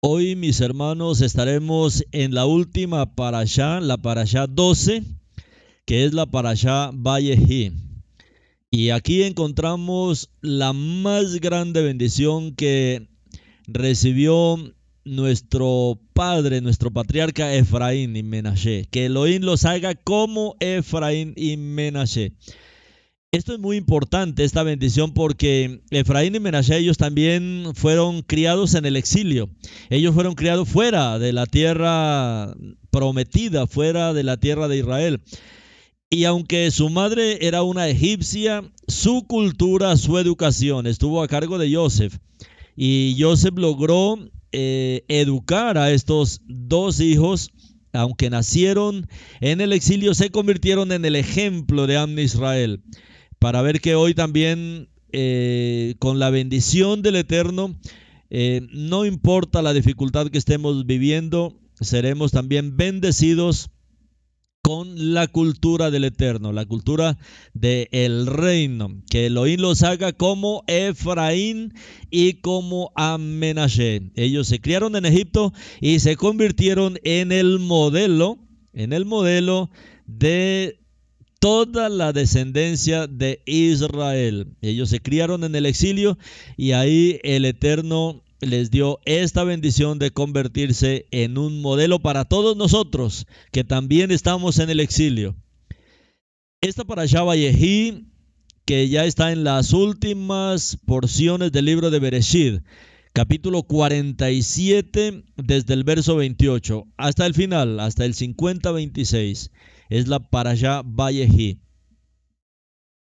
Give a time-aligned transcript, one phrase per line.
[0.00, 5.02] Hoy, mis hermanos, estaremos en la última parashá, la parashá 12,
[5.86, 7.72] que es la parashá Vallejí.
[8.70, 13.08] Y aquí encontramos la más grande bendición que
[13.66, 14.72] recibió
[15.04, 18.86] nuestro padre, nuestro patriarca Efraín y Menashe.
[18.92, 22.34] Que Elohim los haga como Efraín y Menashe.
[23.30, 28.86] Esto es muy importante, esta bendición, porque Efraín y Menashe, ellos también fueron criados en
[28.86, 29.50] el exilio.
[29.90, 32.54] Ellos fueron criados fuera de la tierra
[32.90, 35.20] prometida, fuera de la tierra de Israel.
[36.08, 41.74] Y aunque su madre era una egipcia, su cultura, su educación estuvo a cargo de
[41.74, 42.16] Joseph.
[42.76, 44.18] Y Joseph logró
[44.52, 47.50] eh, educar a estos dos hijos
[47.92, 49.08] aunque nacieron
[49.40, 52.82] en el exilio, se convirtieron en el ejemplo de Amn Israel
[53.38, 57.78] para ver que hoy también eh, con la bendición del Eterno,
[58.30, 63.70] eh, no importa la dificultad que estemos viviendo, seremos también bendecidos
[64.68, 67.16] con la cultura del Eterno, la cultura
[67.54, 69.02] del reino.
[69.10, 71.72] Que Elohim los haga como Efraín
[72.10, 74.12] y como Amenashe.
[74.14, 78.36] Ellos se criaron en Egipto y se convirtieron en el modelo,
[78.74, 79.70] en el modelo
[80.06, 80.78] de
[81.38, 84.56] toda la descendencia de Israel.
[84.60, 86.18] Ellos se criaron en el exilio
[86.56, 92.56] y ahí el Eterno les dio esta bendición de convertirse en un modelo para todos
[92.56, 95.36] nosotros que también estamos en el exilio.
[96.60, 98.06] Esta para Yehi,
[98.64, 102.62] que ya está en las últimas porciones del libro de Bereshit,
[103.12, 109.50] capítulo 47, desde el verso 28 hasta el final, hasta el 50-26
[109.88, 111.60] es la allá Vallejí.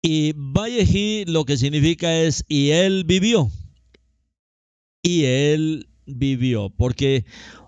[0.02, 3.50] Y Vallejí lo que significa es, y él vivió.
[5.02, 6.70] Y él vivió.
[6.70, 7.24] Porque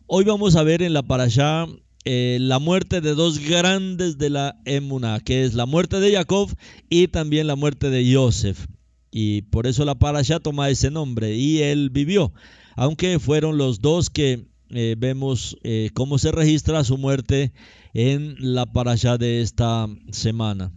[0.06, 1.66] hoy vamos a ver en la parashá
[2.05, 6.48] eh, la muerte de dos grandes de la Emuna, que es la muerte de Jacob
[6.89, 8.67] y también la muerte de Joseph.
[9.11, 11.35] Y por eso la parashá toma ese nombre.
[11.35, 12.33] Y él vivió.
[12.77, 17.52] Aunque fueron los dos que eh, vemos eh, cómo se registra su muerte
[17.98, 20.70] en la parasha de esta semana.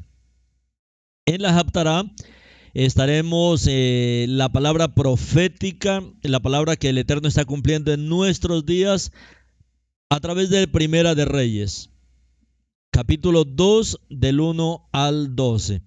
[1.28, 2.12] En la Haftarah
[2.74, 9.12] estaremos eh, la palabra profética, la palabra que el Eterno está cumpliendo en nuestros días
[10.10, 11.92] a través de Primera de Reyes,
[12.90, 15.84] capítulo 2 del 1 al 12.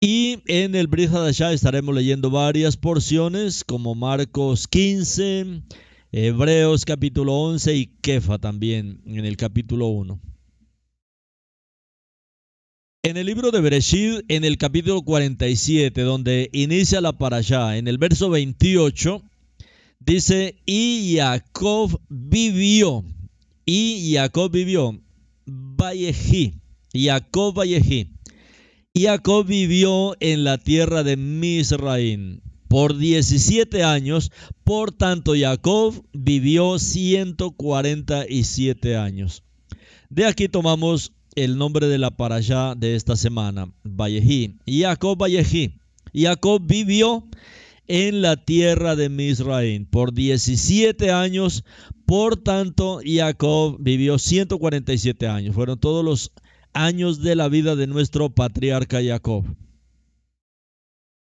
[0.00, 5.62] Y en el Brit estaremos leyendo varias porciones como Marcos 15,
[6.12, 10.20] Hebreos capítulo 11 y Kefa también en el capítulo 1.
[13.02, 17.98] En el libro de Bereshit, en el capítulo 47, donde inicia la parashá, en el
[17.98, 19.20] verso 28,
[19.98, 23.04] dice, y Jacob vivió,
[23.64, 25.00] y Jacob vivió,
[25.44, 26.54] Vallejí,
[26.94, 28.10] Jacob Vallejí.
[28.94, 34.30] Jacob vivió en la tierra de Misraín por 17 años.
[34.64, 39.42] Por tanto, Jacob vivió 147 años.
[40.08, 44.56] De aquí tomamos el nombre de la parashá de esta semana, Vallejí.
[44.66, 45.78] Jacob Vallejí.
[46.14, 47.28] Jacob vivió
[47.88, 51.64] en la tierra de Misraín por 17 años.
[52.06, 55.54] Por tanto, Jacob vivió 147 años.
[55.54, 56.32] Fueron todos los
[56.72, 59.44] años de la vida de nuestro patriarca Jacob.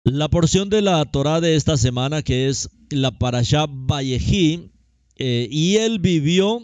[0.05, 4.69] La porción de la Torah de esta semana, que es la Parashá Vallejí,
[5.15, 6.61] eh, y él vivió,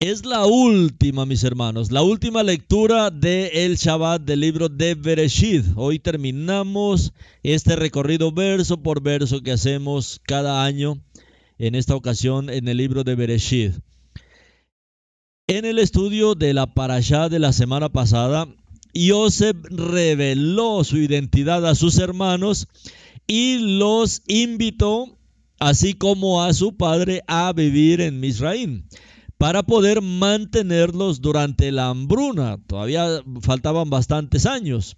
[0.00, 5.66] es la última, mis hermanos, la última lectura del el Shabbat del libro de Bereshit.
[5.76, 11.04] Hoy terminamos este recorrido verso por verso que hacemos cada año,
[11.58, 13.74] en esta ocasión en el libro de Bereshit.
[15.48, 18.48] En el estudio de la Parashá de la semana pasada,
[18.94, 22.68] Joseph reveló su identidad a sus hermanos
[23.26, 25.18] y los invitó,
[25.58, 28.84] así como a su padre, a vivir en Misraim
[29.38, 32.58] para poder mantenerlos durante la hambruna.
[32.66, 34.96] Todavía faltaban bastantes años.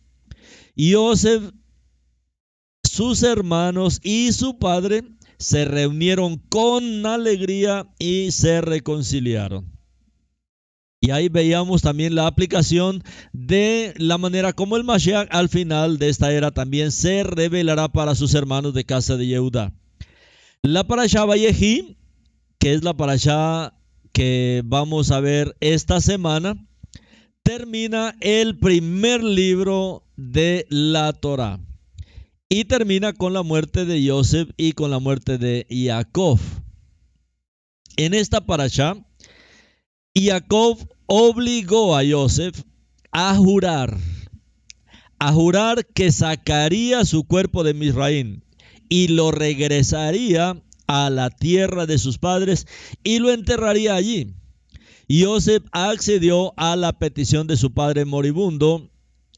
[0.76, 1.52] Joseph,
[2.82, 5.04] sus hermanos y su padre
[5.38, 9.79] se reunieron con alegría y se reconciliaron.
[11.02, 13.02] Y ahí veíamos también la aplicación
[13.32, 18.14] de la manera como el Mashiach al final de esta era también se revelará para
[18.14, 19.72] sus hermanos de casa de Yehuda.
[20.62, 21.96] La parasha Vallejí,
[22.58, 23.72] que es la parasha
[24.12, 26.54] que vamos a ver esta semana,
[27.42, 31.60] termina el primer libro de la Torah
[32.50, 36.38] y termina con la muerte de Joseph y con la muerte de Jacob.
[37.96, 38.96] En esta parasha,
[40.14, 40.76] Jacob
[41.06, 42.62] obligó a Joseph
[43.12, 43.96] a jurar,
[45.18, 48.44] a jurar que sacaría su cuerpo de Misraín
[48.88, 52.66] y lo regresaría a la tierra de sus padres
[53.04, 54.34] y lo enterraría allí.
[55.08, 58.89] Joseph accedió a la petición de su padre moribundo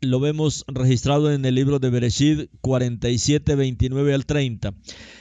[0.02, 4.74] lo vemos registrado en el libro de Bereshit 47, 29 al 30.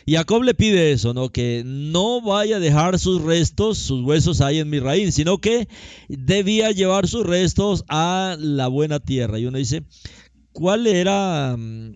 [0.07, 1.29] Jacob le pide eso, ¿no?
[1.29, 5.67] Que no vaya a dejar sus restos, sus huesos ahí en Misraín, sino que
[6.09, 9.37] debía llevar sus restos a la buena tierra.
[9.37, 9.83] Y uno dice,
[10.51, 11.91] ¿cuál era mm,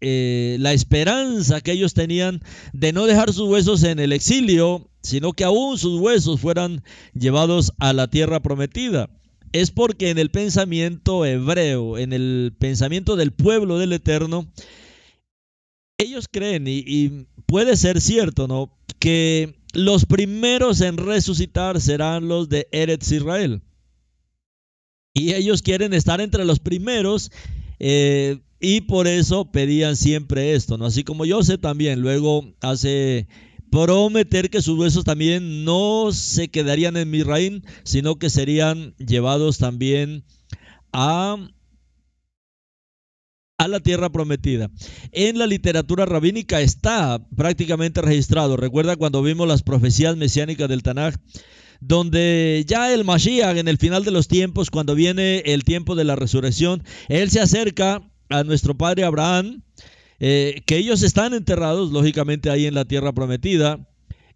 [0.00, 2.40] eh, la esperanza que ellos tenían
[2.72, 6.82] de no dejar sus huesos en el exilio, sino que aún sus huesos fueran
[7.12, 9.10] llevados a la tierra prometida?
[9.52, 14.50] Es porque en el pensamiento hebreo, en el pensamiento del pueblo del Eterno,
[15.98, 18.76] ellos creen, y, puede ser cierto, ¿no?
[18.98, 23.62] Que los primeros en resucitar serán los de Eretz Israel.
[25.14, 27.30] Y ellos quieren estar entre los primeros
[27.78, 30.86] eh, y por eso pedían siempre esto, ¿no?
[30.86, 33.28] Así como José también luego hace
[33.72, 40.24] prometer que sus huesos también no se quedarían en Misraín, sino que serían llevados también
[40.92, 41.38] a,
[43.56, 44.70] a la tierra prometida.
[45.10, 48.58] En la literatura rabínica está prácticamente registrado.
[48.58, 51.14] Recuerda cuando vimos las profecías mesiánicas del Tanaj,
[51.80, 56.04] donde ya el Mashiach en el final de los tiempos, cuando viene el tiempo de
[56.04, 59.62] la resurrección, él se acerca a nuestro padre Abraham
[60.20, 63.78] eh, que ellos están enterrados, lógicamente, ahí en la tierra prometida.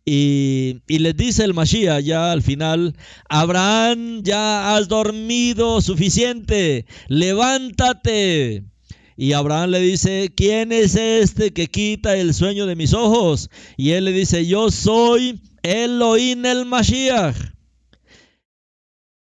[0.08, 2.94] Y, les dice el Mashiach ya al final,
[3.28, 8.62] Abraham, ya has dormido suficiente, levántate.
[9.17, 13.50] Y Abraham le dice, ¿quién es este que quita el sueño de mis ojos?
[13.76, 17.37] Y él le dice, yo soy Elohim el Mashiach.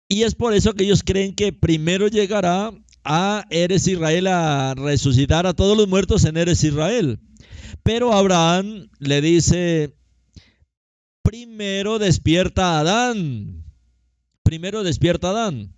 [0.09, 2.73] Y es por eso que ellos creen que primero llegará
[3.05, 7.19] a Eres Israel a resucitar a todos los muertos en Eres Israel.
[7.83, 9.95] Pero Abraham le dice,
[11.23, 13.65] primero despierta a Adán.
[14.43, 15.75] Primero despierta a Adán.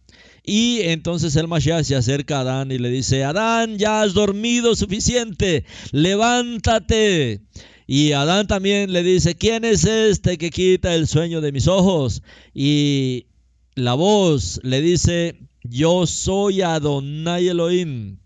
[0.47, 4.77] Y entonces el Mashiach se acerca a Adán y le dice, Adán, ya has dormido
[4.77, 7.41] suficiente, levántate.
[7.87, 12.23] Y Adán también le dice, ¿quién es este que quita el sueño de mis ojos?
[12.53, 13.27] Y
[13.75, 18.19] la voz le dice, yo soy Adonai Elohim.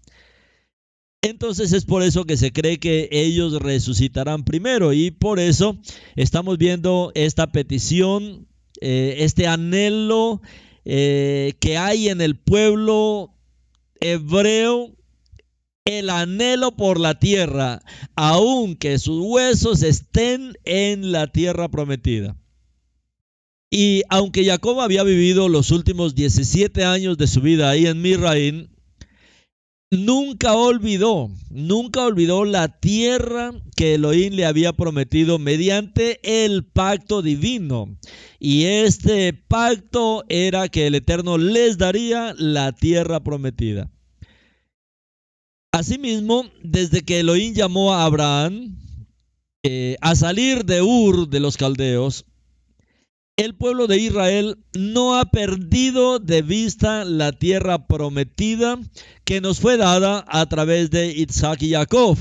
[1.23, 5.79] Entonces es por eso que se cree que ellos resucitarán primero y por eso
[6.15, 8.47] estamos viendo esta petición,
[8.81, 10.41] eh, este anhelo
[10.85, 13.35] eh, que hay en el pueblo
[14.01, 14.95] hebreo,
[15.85, 17.83] el anhelo por la tierra,
[18.15, 22.37] aunque sus huesos estén en la tierra prometida.
[23.71, 28.71] Y aunque Jacob había vivido los últimos 17 años de su vida ahí en Misraín,
[29.91, 37.99] nunca olvidó, nunca olvidó la tierra que Elohim le había prometido mediante el pacto divino.
[38.39, 43.91] Y este pacto era que el Eterno les daría la tierra prometida.
[45.73, 48.79] Asimismo, desde que Elohim llamó a Abraham
[49.63, 52.25] eh, a salir de Ur de los caldeos,
[53.39, 58.81] el pueblo de Israel no ha perdido de vista la tierra prometida
[59.25, 62.19] que nos fue dada a través de Isaac y Jacob.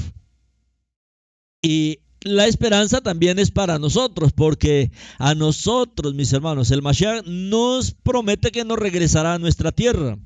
[1.64, 7.94] Y la esperanza también es para nosotros, porque a nosotros, mis hermanos, el Mashiach nos
[7.94, 10.20] promete que nos regresará a nuestra tierra.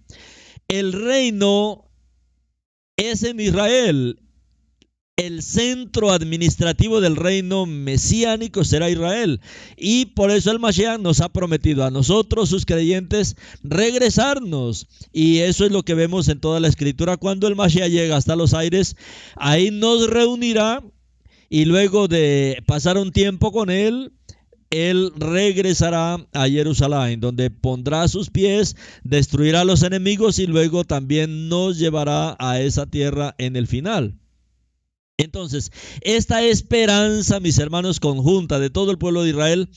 [0.68, 1.90] El reino
[2.98, 4.20] es en Israel
[5.22, 9.40] el centro administrativo del reino mesiánico será Israel.
[9.78, 14.88] Y por eso el Mashiach nos ha prometido a nosotros, sus creyentes, regresarnos.
[15.12, 17.18] Y eso es lo que vemos en toda la escritura.
[17.18, 18.96] Cuando el Mashiach llega hasta los aires,
[19.36, 20.84] ahí nos reunirá
[21.50, 24.14] y luego de pasar un tiempo con él,
[24.70, 31.50] él regresará a Jerusalén, donde pondrá sus pies, destruirá a los enemigos y luego también
[31.50, 34.21] nos llevará a esa tierra en el final.
[35.22, 39.70] Entonces, esta esperanza, mis hermanos, conjunta de todo el pueblo de Israel,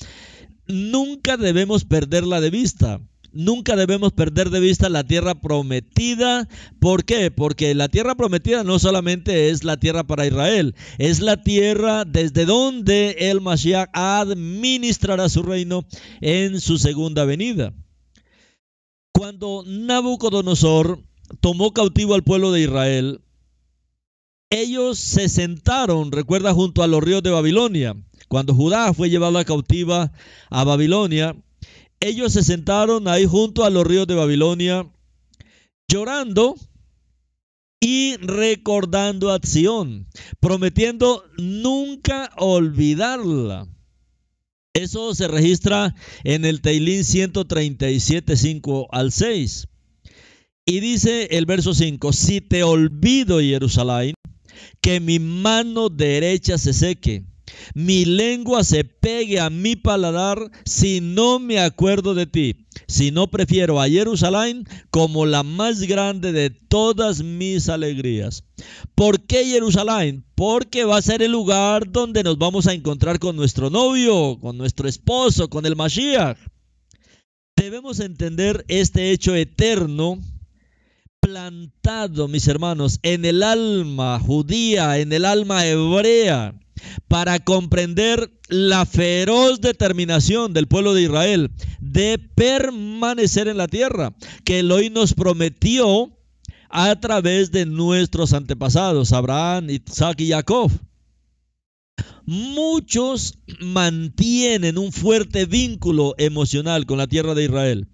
[0.66, 3.00] nunca debemos perderla de vista.
[3.34, 6.48] Nunca debemos perder de vista la tierra prometida.
[6.78, 7.32] ¿Por qué?
[7.32, 12.44] Porque la tierra prometida no solamente es la tierra para Israel, es la tierra desde
[12.44, 15.84] donde el Mashiach administrará su reino
[16.20, 17.74] en su segunda venida.
[19.12, 21.00] Cuando Nabucodonosor
[21.40, 23.23] tomó cautivo al pueblo de Israel,
[24.54, 27.96] ellos se sentaron, recuerda, junto a los ríos de Babilonia.
[28.28, 30.12] cuando Judá fue llevado a cautiva
[30.48, 31.36] a Babilonia,
[31.98, 34.86] ellos se sentaron ahí junto a los ríos de Babilonia,
[35.88, 36.54] llorando
[37.80, 40.06] y recordando a Sión,
[40.38, 43.66] prometiendo nunca olvidarla.
[44.72, 49.68] Eso se registra en el Teilín 137, 5 al 6.
[50.66, 54.14] Y dice el verso 5, si te olvido Jerusalén,
[54.84, 57.24] que mi mano derecha se seque,
[57.74, 63.30] mi lengua se pegue a mi paladar si no me acuerdo de ti, si no
[63.30, 68.44] prefiero a Jerusalén como la más grande de todas mis alegrías.
[68.94, 70.26] ¿Por qué Jerusalén?
[70.34, 74.58] Porque va a ser el lugar donde nos vamos a encontrar con nuestro novio, con
[74.58, 76.36] nuestro esposo, con el Mashiach.
[77.56, 80.18] Debemos entender este hecho eterno
[81.24, 86.54] plantado, mis hermanos, en el alma judía, en el alma hebrea,
[87.08, 91.50] para comprender la feroz determinación del pueblo de Israel
[91.80, 94.14] de permanecer en la tierra,
[94.44, 96.10] que Elohim nos prometió
[96.68, 100.70] a través de nuestros antepasados, Abraham, Isaac y Jacob.
[102.26, 107.88] Muchos mantienen un fuerte vínculo emocional con la tierra de Israel,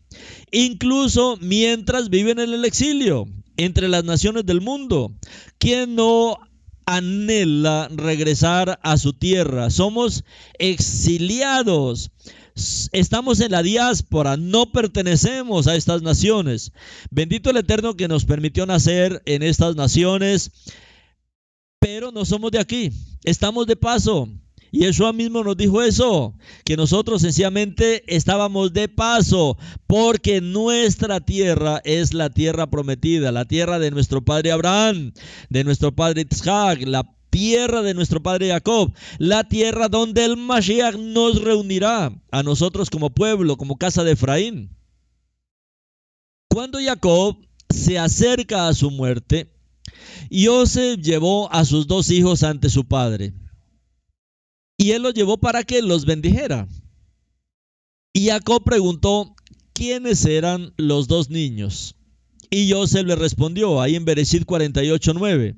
[0.52, 3.26] incluso mientras viven en el exilio
[3.56, 5.12] entre las naciones del mundo.
[5.58, 6.38] ¿Quién no
[6.86, 9.68] anhela regresar a su tierra?
[9.68, 10.22] Somos
[10.60, 12.12] exiliados.
[12.92, 16.72] Estamos en la diáspora, no pertenecemos a estas naciones.
[17.10, 20.52] Bendito el Eterno que nos permitió nacer en estas naciones
[21.80, 22.92] pero no somos de aquí,
[23.24, 24.28] estamos de paso.
[24.72, 26.34] Y Yeshua mismo nos dijo eso,
[26.64, 29.58] que nosotros sencillamente estábamos de paso,
[29.88, 35.12] porque nuestra tierra es la tierra prometida, la tierra de nuestro padre Abraham,
[35.48, 40.94] de nuestro padre Isaac, la tierra de nuestro padre Jacob, la tierra donde el Mashiach
[40.96, 44.76] nos reunirá a nosotros como pueblo, como casa de Efraín.
[46.48, 47.38] Cuando Jacob
[47.70, 49.50] se acerca a su muerte,
[50.32, 53.34] Joseph llevó a sus dos hijos ante su padre.
[54.78, 56.68] Y él los llevó para que los bendijera.
[58.12, 59.34] Y Jacob preguntó
[59.72, 61.96] quiénes eran los dos niños.
[62.48, 65.56] Y Joseph le respondió, ahí en Bereshit 48:9.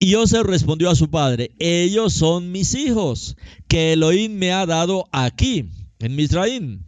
[0.00, 3.36] Y Joseph respondió a su padre, ellos son mis hijos,
[3.68, 6.84] que Elohim me ha dado aquí, en Misraín.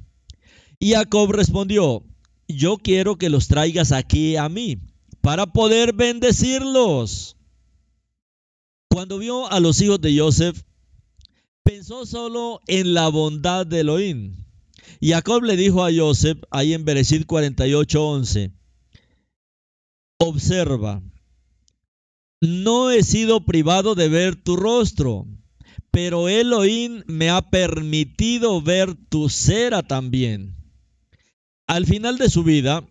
[0.79, 2.03] Y Jacob respondió,
[2.49, 4.81] yo quiero que los traigas aquí a mí
[5.27, 7.37] para poder bendecirlos.
[8.89, 10.63] Cuando vio a los hijos de Joseph,
[11.65, 14.37] pensó solo en la bondad de Elohim.
[15.01, 18.53] Y Jacob le dijo a Joseph, ahí en Bereshit 48:11,
[20.19, 21.03] observa,
[22.41, 25.27] no he sido privado de ver tu rostro,
[25.91, 30.55] pero Elohim me ha permitido ver tu cera también.
[31.67, 32.87] Al final de su vida,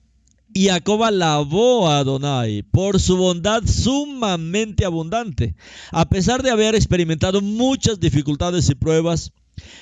[0.58, 5.54] y Jacob alabó a Adonai por su bondad sumamente abundante.
[5.92, 9.34] A pesar de haber experimentado muchas dificultades y pruebas,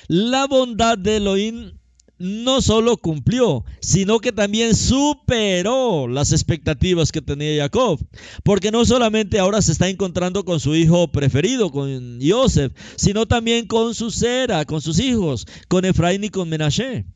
[0.08, 1.74] la bondad de Elohim
[2.18, 8.00] no solo cumplió, sino que también superó las expectativas que tenía Jacob.
[8.42, 13.68] Porque no solamente ahora se está encontrando con su hijo preferido, con Joseph, sino también
[13.68, 17.06] con su cera, con sus hijos, con Efraín y con Menashe.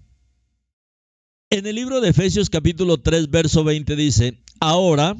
[1.50, 5.16] En el libro de Efesios capítulo 3, verso 20 dice, ahora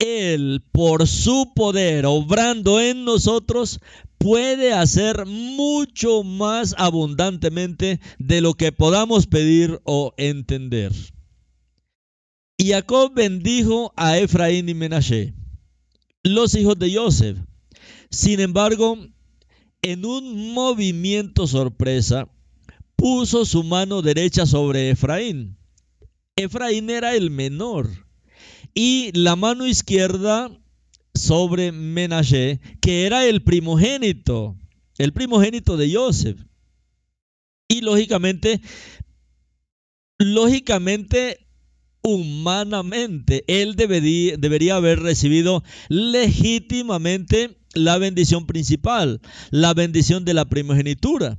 [0.00, 3.78] Él por su poder obrando en nosotros
[4.18, 10.90] puede hacer mucho más abundantemente de lo que podamos pedir o entender.
[12.56, 15.34] Y Jacob bendijo a Efraín y Menashe,
[16.24, 17.38] los hijos de Joseph.
[18.10, 18.98] Sin embargo,
[19.82, 22.28] en un movimiento sorpresa,
[23.02, 25.58] puso su mano derecha sobre Efraín.
[26.36, 27.90] Efraín era el menor.
[28.74, 30.56] Y la mano izquierda
[31.12, 34.56] sobre Menashe, que era el primogénito,
[34.98, 36.38] el primogénito de Joseph.
[37.66, 38.60] Y lógicamente,
[40.18, 41.48] lógicamente,
[42.02, 51.36] humanamente, él debería, debería haber recibido legítimamente la bendición principal, la bendición de la primogenitura.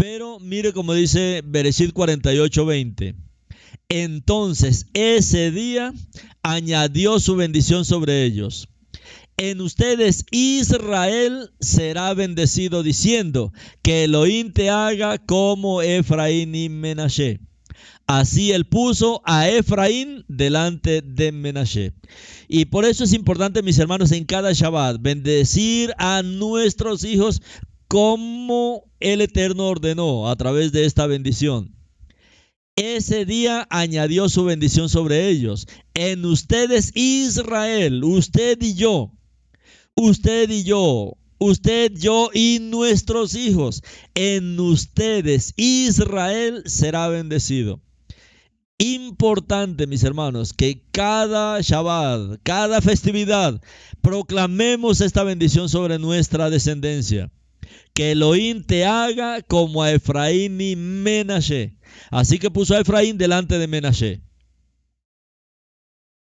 [0.00, 3.16] Pero mire como dice Bereshit 48:20.
[3.90, 5.92] Entonces ese día
[6.42, 8.66] añadió su bendición sobre ellos.
[9.36, 13.52] En ustedes Israel será bendecido diciendo
[13.82, 17.40] que Elohim te haga como Efraín y Menashe.
[18.06, 21.92] Así él puso a Efraín delante de Menashe.
[22.48, 27.42] Y por eso es importante, mis hermanos, en cada Shabbat bendecir a nuestros hijos
[27.90, 31.74] como el Eterno ordenó a través de esta bendición.
[32.76, 35.66] Ese día añadió su bendición sobre ellos.
[35.94, 39.10] En ustedes Israel, usted y yo,
[39.96, 43.82] usted y yo, usted, yo y nuestros hijos,
[44.14, 47.82] en ustedes Israel será bendecido.
[48.78, 53.60] Importante, mis hermanos, que cada Shabbat, cada festividad,
[54.00, 57.32] proclamemos esta bendición sobre nuestra descendencia.
[57.92, 61.76] Que Elohim te haga como a Efraín y Menashe.
[62.10, 64.22] Así que puso a Efraín delante de Menashe.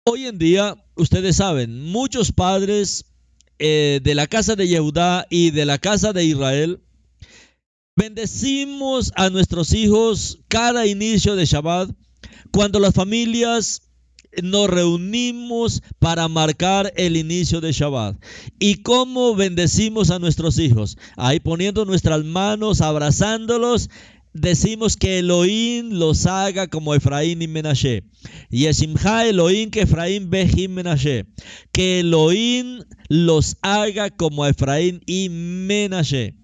[0.07, 3.07] Hoy en día, ustedes saben, muchos padres
[3.59, 6.83] eh, de la casa de Yehudá y de la casa de Israel,
[7.97, 11.91] bendecimos a nuestros hijos cada inicio de Shabbat
[12.53, 13.94] cuando las familias
[14.43, 18.17] nos reunimos para marcar el inicio de Shabbat.
[18.59, 20.97] ¿Y cómo bendecimos a nuestros hijos?
[21.17, 23.91] Ahí poniendo nuestras manos, abrazándolos,
[24.33, 28.05] decimos que Elohim los haga como Efraín y Menashe.
[28.51, 31.27] Y Esimha Elohim que Efraín Behim Menashe.
[31.73, 36.35] Que Elohim los haga como Efraín y Menashe.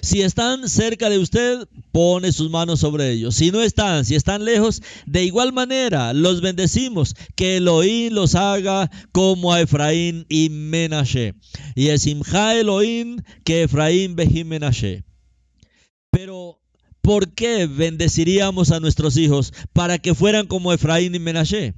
[0.00, 3.34] Si están cerca de usted, pone sus manos sobre ellos.
[3.34, 7.14] Si no están, si están lejos, de igual manera los bendecimos.
[7.34, 11.34] Que Elohim los haga como a Efraín y Menashe.
[11.74, 15.04] Y Esimha Elohim que Efraín Behim Menashe.
[16.10, 16.60] Pero,
[17.00, 21.74] ¿por qué bendeciríamos a nuestros hijos para que fueran como Efraín y Menashe?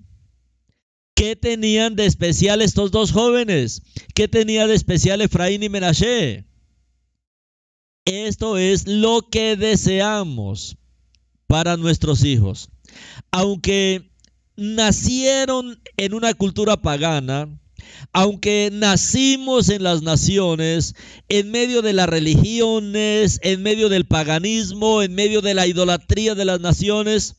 [1.14, 3.82] ¿Qué tenían de especial estos dos jóvenes?
[4.14, 6.50] ¿Qué tenía de especial Efraín y Menashe?
[8.04, 10.76] Esto es lo que deseamos
[11.47, 12.71] para nuestros hijos.
[13.30, 14.11] Aunque
[14.57, 17.49] nacieron en una cultura pagana,
[18.12, 20.95] aunque nacimos en las naciones,
[21.28, 26.45] en medio de las religiones, en medio del paganismo, en medio de la idolatría de
[26.45, 27.36] las naciones,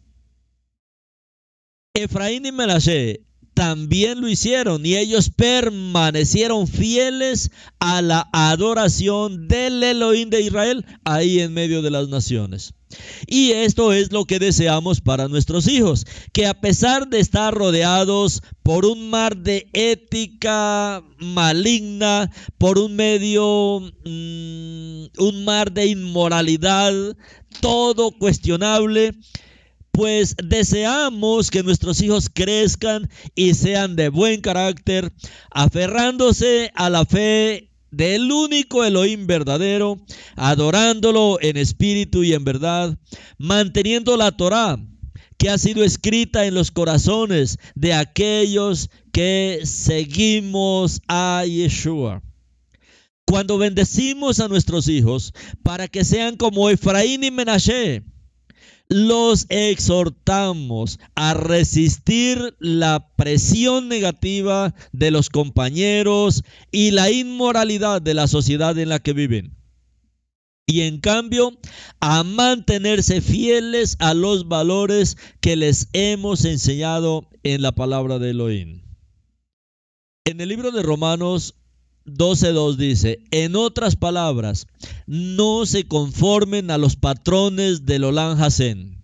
[1.93, 3.21] Efraín y Menashe
[3.53, 11.39] también lo hicieron y ellos permanecieron fieles a la adoración del Elohim de Israel ahí
[11.39, 12.73] en medio de las naciones.
[13.27, 18.41] Y esto es lo que deseamos para nuestros hijos, que a pesar de estar rodeados
[18.63, 26.93] por un mar de ética maligna, por un medio, mm, un mar de inmoralidad,
[27.61, 29.13] todo cuestionable,
[29.91, 35.11] pues deseamos que nuestros hijos crezcan y sean de buen carácter,
[35.49, 39.97] aferrándose a la fe del único Elohim verdadero,
[40.35, 42.97] adorándolo en espíritu y en verdad,
[43.37, 44.77] manteniendo la Torah
[45.37, 52.21] que ha sido escrita en los corazones de aquellos que seguimos a Yeshua.
[53.25, 58.03] Cuando bendecimos a nuestros hijos para que sean como Efraín y Menashe,
[58.91, 68.27] los exhortamos a resistir la presión negativa de los compañeros y la inmoralidad de la
[68.27, 69.55] sociedad en la que viven.
[70.67, 71.57] Y en cambio,
[72.01, 78.81] a mantenerse fieles a los valores que les hemos enseñado en la palabra de Elohim.
[80.25, 81.55] En el libro de Romanos
[82.13, 84.67] 12.2 dice, en otras palabras,
[85.07, 89.03] no se conformen a los patrones del Olan Hasen,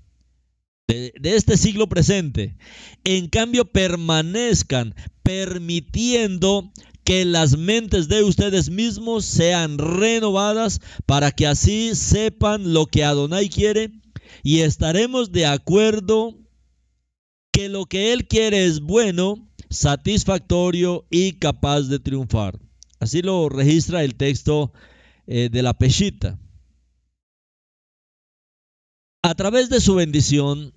[0.88, 2.58] de, de este siglo presente.
[3.04, 6.72] En cambio, permanezcan permitiendo
[7.04, 13.48] que las mentes de ustedes mismos sean renovadas para que así sepan lo que Adonai
[13.48, 13.92] quiere
[14.44, 16.38] y estaremos de acuerdo
[17.52, 22.60] que lo que Él quiere es bueno, satisfactorio y capaz de triunfar.
[23.00, 24.74] Así lo registra el texto
[25.28, 26.40] eh, de la Peshita.
[29.24, 30.74] A través de su bendición,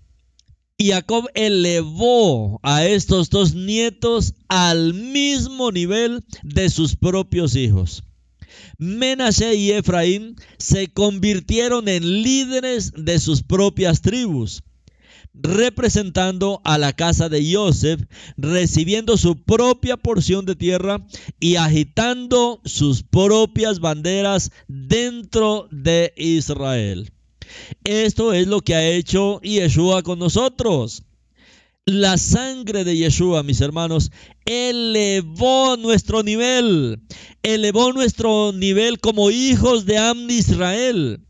[0.78, 8.02] Jacob elevó a estos dos nietos al mismo nivel de sus propios hijos.
[8.78, 14.62] Menashe y Efraín se convirtieron en líderes de sus propias tribus
[15.34, 18.02] representando a la casa de Joseph,
[18.36, 21.06] recibiendo su propia porción de tierra
[21.38, 27.12] y agitando sus propias banderas dentro de Israel.
[27.84, 31.02] Esto es lo que ha hecho Yeshua con nosotros.
[31.86, 34.12] La sangre de Yeshua, mis hermanos,
[34.44, 37.00] elevó nuestro nivel,
[37.42, 41.20] elevó nuestro nivel como hijos de Am Israel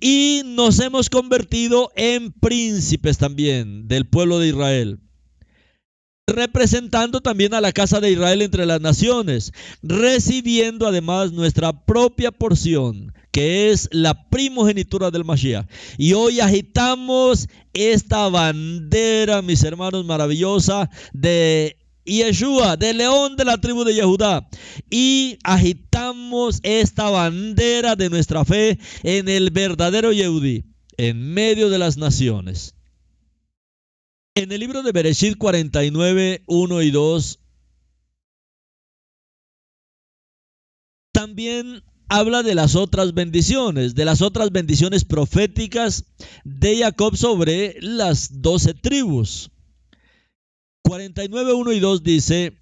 [0.00, 4.98] y nos hemos convertido en príncipes también del pueblo de Israel.
[6.26, 13.12] representando también a la casa de Israel entre las naciones, recibiendo además nuestra propia porción,
[13.32, 15.66] que es la primogenitura del Mashiach.
[15.98, 23.84] Y hoy agitamos esta bandera, mis hermanos, maravillosa de Yeshua, de león de la tribu
[23.84, 24.48] de Yehudá,
[24.90, 30.64] y agitamos esta bandera de nuestra fe en el verdadero Yehudí,
[30.96, 32.74] en medio de las naciones.
[34.34, 37.38] En el libro de Bereshit 49, 1 y 2,
[41.12, 46.04] también habla de las otras bendiciones, de las otras bendiciones proféticas
[46.44, 49.51] de Jacob sobre las doce tribus.
[50.82, 52.58] 49, 1 y 2 dice,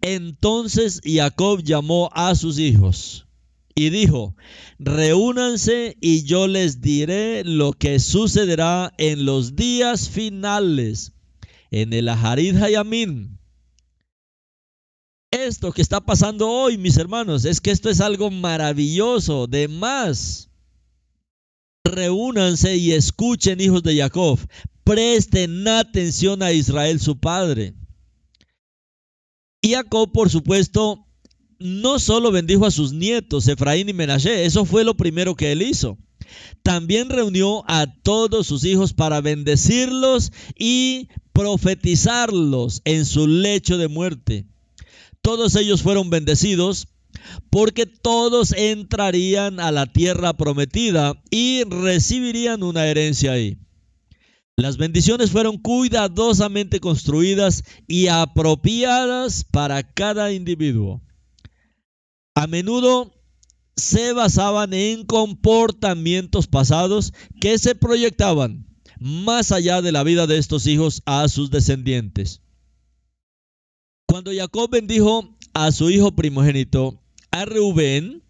[0.00, 3.26] entonces Jacob llamó a sus hijos
[3.74, 4.36] y dijo,
[4.78, 11.12] reúnanse y yo les diré lo que sucederá en los días finales,
[11.70, 13.38] en el Aharid Hayamín.
[15.30, 20.51] Esto que está pasando hoy, mis hermanos, es que esto es algo maravilloso, de más.
[21.84, 24.38] Reúnanse y escuchen, hijos de Jacob,
[24.84, 27.74] presten atención a Israel su padre.
[29.60, 31.06] Y Jacob, por supuesto,
[31.58, 35.62] no solo bendijo a sus nietos, Efraín y Menashe, eso fue lo primero que él
[35.62, 35.98] hizo.
[36.62, 44.46] También reunió a todos sus hijos para bendecirlos y profetizarlos en su lecho de muerte.
[45.20, 46.88] Todos ellos fueron bendecidos
[47.50, 53.58] porque todos entrarían a la tierra prometida y recibirían una herencia ahí.
[54.56, 61.02] Las bendiciones fueron cuidadosamente construidas y apropiadas para cada individuo
[62.34, 63.12] a menudo
[63.76, 68.66] se basaban en comportamientos pasados que se proyectaban
[68.98, 72.40] más allá de la vida de estos hijos a sus descendientes.
[74.06, 77.01] Cuando Jacob bendijo a su hijo primogénito,
[77.32, 78.22] a Reubén,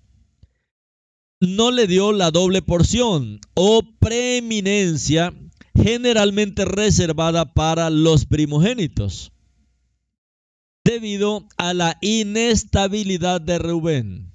[1.41, 5.35] no le dio la doble porción o preeminencia
[5.75, 9.33] generalmente reservada para los primogénitos
[10.85, 14.33] debido a la inestabilidad de Rubén.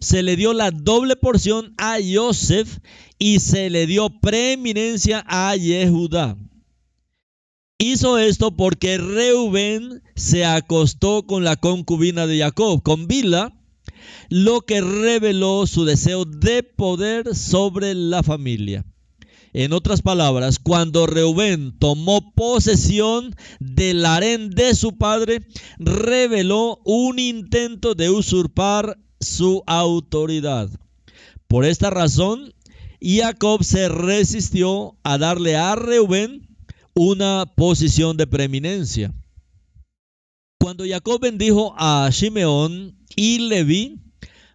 [0.00, 2.78] Se le dio la doble porción a Joseph
[3.18, 6.36] y se le dio preeminencia a Yehudá.
[7.78, 13.57] Hizo esto porque Reuben se acostó con la concubina de Jacob, con Bila,
[14.28, 18.84] lo que reveló su deseo de poder sobre la familia.
[19.52, 25.46] En otras palabras, cuando Reubén tomó posesión del harén de su padre,
[25.78, 30.68] reveló un intento de usurpar su autoridad.
[31.48, 32.52] Por esta razón,
[33.00, 36.48] Jacob se resistió a darle a Reubén
[36.94, 39.14] una posición de preeminencia.
[40.58, 44.00] Cuando Jacob bendijo a Shimeón y Leví,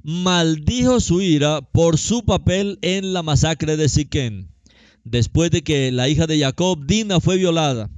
[0.04, 4.54] maldijo su ira por su papel en la masacre de Siquén
[5.04, 7.90] después de que la hija de Jacob, Dina, fue violada.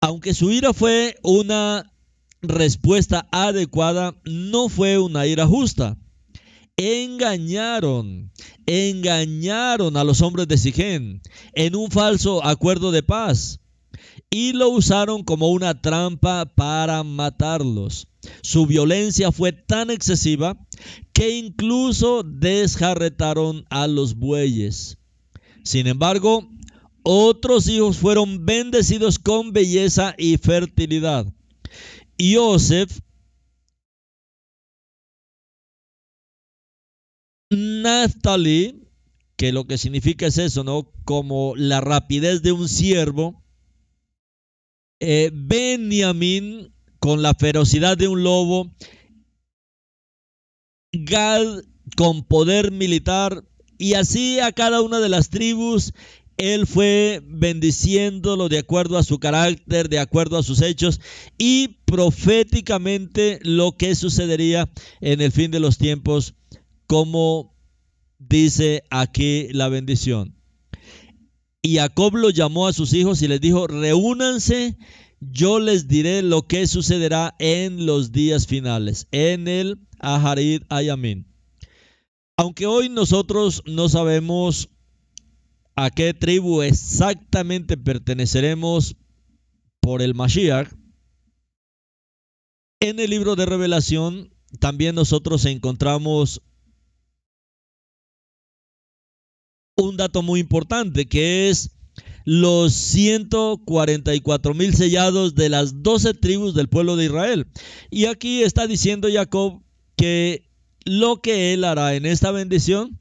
[0.00, 1.92] Aunque su ira fue una
[2.40, 5.96] respuesta adecuada, no fue una ira justa.
[6.76, 8.30] Engañaron,
[8.66, 11.20] engañaron a los hombres de Siquén
[11.54, 13.60] en un falso acuerdo de paz
[14.30, 18.08] y lo usaron como una trampa para matarlos.
[18.42, 20.56] Su violencia fue tan excesiva
[21.12, 24.98] que incluso desjarretaron a los bueyes.
[25.64, 26.48] Sin embargo,
[27.02, 31.26] otros hijos fueron bendecidos con belleza y fertilidad.
[32.16, 33.00] Y Joseph,
[37.50, 38.88] Naftali,
[39.36, 40.92] que lo que significa es eso, ¿no?
[41.04, 43.42] Como la rapidez de un ciervo.
[45.00, 48.70] Eh, Benjamín, con la ferocidad de un lobo.
[50.92, 51.62] Gad,
[51.96, 53.44] con poder militar.
[53.78, 55.92] Y así a cada una de las tribus
[56.38, 61.00] él fue bendiciéndolo de acuerdo a su carácter, de acuerdo a sus hechos
[61.36, 66.34] y proféticamente lo que sucedería en el fin de los tiempos,
[66.86, 67.56] como
[68.18, 70.37] dice aquí la bendición.
[71.62, 74.76] Y Jacob lo llamó a sus hijos y les dijo, reúnanse,
[75.20, 81.26] yo les diré lo que sucederá en los días finales, en el Aharid Ayamin.
[82.36, 84.68] Aunque hoy nosotros no sabemos
[85.74, 88.96] a qué tribu exactamente perteneceremos
[89.80, 90.68] por el Mashiach,
[92.80, 96.42] en el libro de revelación también nosotros encontramos
[99.78, 101.70] un dato muy importante que es
[102.24, 107.46] los 144 mil sellados de las 12 tribus del pueblo de Israel.
[107.90, 109.62] Y aquí está diciendo Jacob
[109.96, 110.44] que
[110.84, 112.98] lo que él hará en esta bendición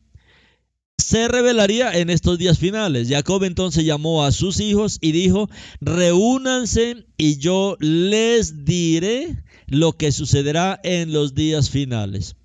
[0.97, 3.09] se revelaría en estos días finales.
[3.09, 5.49] Jacob entonces llamó a sus hijos y dijo,
[5.81, 12.35] reúnanse y yo les diré lo que sucederá en los días finales.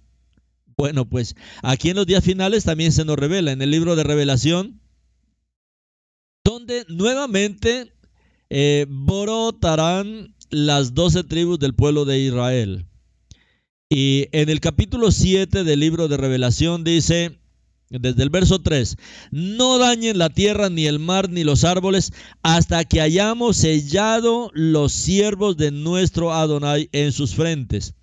[0.76, 4.04] Bueno, pues aquí en los días finales también se nos revela en el libro de
[4.04, 4.80] revelación,
[6.44, 7.92] donde nuevamente
[8.50, 12.86] eh, brotarán las doce tribus del pueblo de Israel.
[13.88, 17.38] Y en el capítulo 7 del libro de revelación dice,
[17.90, 18.96] desde el verso 3,
[19.30, 24.92] no dañen la tierra, ni el mar, ni los árboles, hasta que hayamos sellado los
[24.92, 27.94] siervos de nuestro Adonai en sus frentes.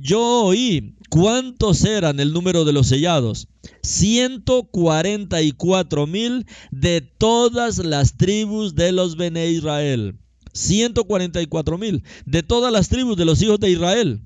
[0.00, 3.48] Yo oí cuántos eran el número de los sellados.
[3.82, 10.18] 144 mil de todas las tribus de los Bene Israel.
[10.52, 14.22] 144 mil de todas las tribus de los hijos de Israel.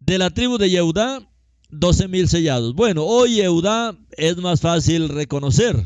[0.00, 1.28] De la tribu de Yehudá,
[1.70, 2.74] 12 mil sellados.
[2.74, 5.76] Bueno, hoy Yehudá es más fácil reconocer.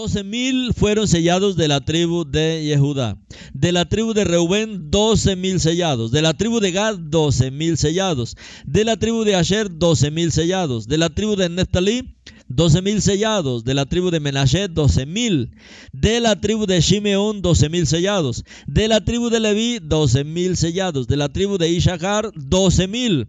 [0.00, 3.18] 12 mil fueron sellados de la tribu de Yehudá.
[3.52, 6.10] De la tribu de Reubén, 12 mil sellados.
[6.10, 8.34] De la tribu de Gad, 12 mil sellados.
[8.64, 10.88] De la tribu de Asher, 12 mil sellados.
[10.88, 12.16] De la tribu de Neftalí,
[12.48, 13.64] 12 mil sellados.
[13.64, 15.52] De la tribu de Menashet, 12 mil.
[15.92, 18.44] De la tribu de Shimeón, 12 mil sellados.
[18.66, 21.06] De la tribu de Leví, 12 mil sellados.
[21.06, 23.28] De la tribu de Ishachar, 12 mil.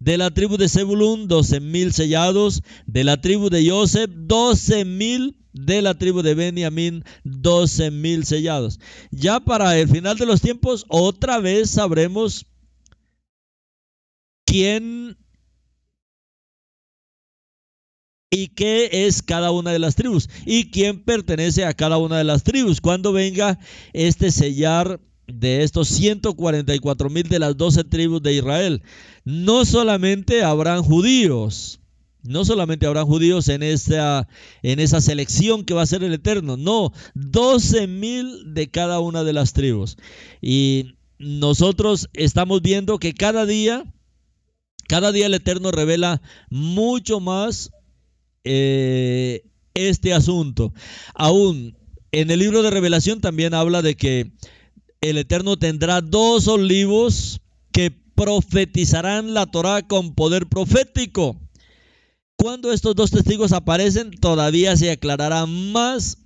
[0.00, 2.62] De la tribu de Zebulún, 12 mil sellados.
[2.86, 8.78] De la tribu de Yosef, 12 mil de la tribu de Benjamín, 12 mil sellados.
[9.10, 12.46] Ya para el final de los tiempos, otra vez sabremos
[14.44, 15.16] quién
[18.30, 22.24] y qué es cada una de las tribus y quién pertenece a cada una de
[22.24, 22.80] las tribus.
[22.80, 23.58] Cuando venga
[23.92, 28.82] este sellar de estos 144 mil de las 12 tribus de Israel,
[29.24, 31.80] no solamente habrán judíos,
[32.22, 34.28] no solamente habrán judíos en esa,
[34.62, 39.24] en esa selección que va a ser el Eterno, no, 12 mil de cada una
[39.24, 39.96] de las tribus.
[40.42, 43.84] Y nosotros estamos viendo que cada día,
[44.86, 47.70] cada día el Eterno revela mucho más
[48.50, 50.72] eh, este asunto.
[51.14, 51.76] Aún
[52.12, 54.32] en el libro de revelación también habla de que
[55.02, 57.40] el Eterno tendrá dos olivos
[57.72, 61.38] que profetizarán la Torah con poder profético.
[62.36, 66.18] Cuando estos dos testigos aparecen, todavía se aclarará más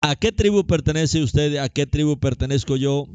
[0.00, 3.08] a qué tribu pertenece usted, a qué tribu pertenezco yo,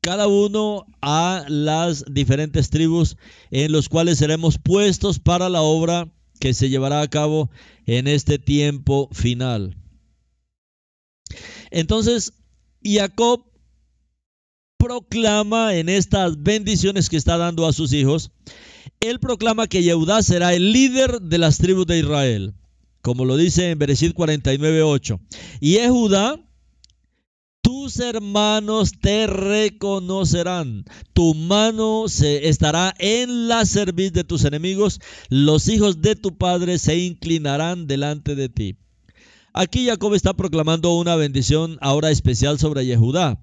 [0.00, 3.16] cada uno a las diferentes tribus
[3.50, 7.50] en los cuales seremos puestos para la obra que se llevará a cabo
[7.86, 9.76] en este tiempo final.
[11.70, 12.32] Entonces,
[12.82, 13.44] Jacob
[14.76, 18.32] proclama en estas bendiciones que está dando a sus hijos,
[19.00, 22.54] él proclama que Yehudá será el líder de las tribus de Israel,
[23.02, 25.20] como lo dice en Bereshit 49:8.
[25.60, 26.40] Y Judá
[27.70, 35.68] tus hermanos te reconocerán, tu mano se estará en la cerviz de tus enemigos, los
[35.68, 38.76] hijos de tu padre se inclinarán delante de ti.
[39.54, 43.40] Aquí Jacob está proclamando una bendición ahora especial sobre Yehudá,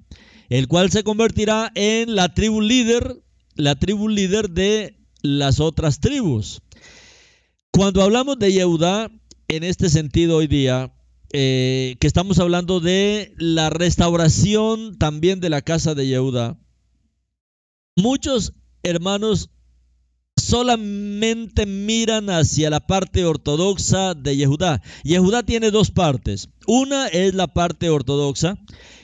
[0.50, 3.24] el cual se convertirá en la tribu líder,
[3.56, 6.62] la tribu líder de las otras tribus.
[7.72, 9.10] Cuando hablamos de Yehudá,
[9.48, 10.92] en este sentido hoy día,
[11.34, 16.60] eh, que estamos hablando de la restauración también de la casa de Yehuda.
[17.96, 19.50] Muchos hermanos
[20.38, 24.82] solamente miran hacia la parte ortodoxa de Yehudá.
[25.04, 26.50] Yehudá tiene dos partes.
[26.68, 28.58] Una es la parte ortodoxa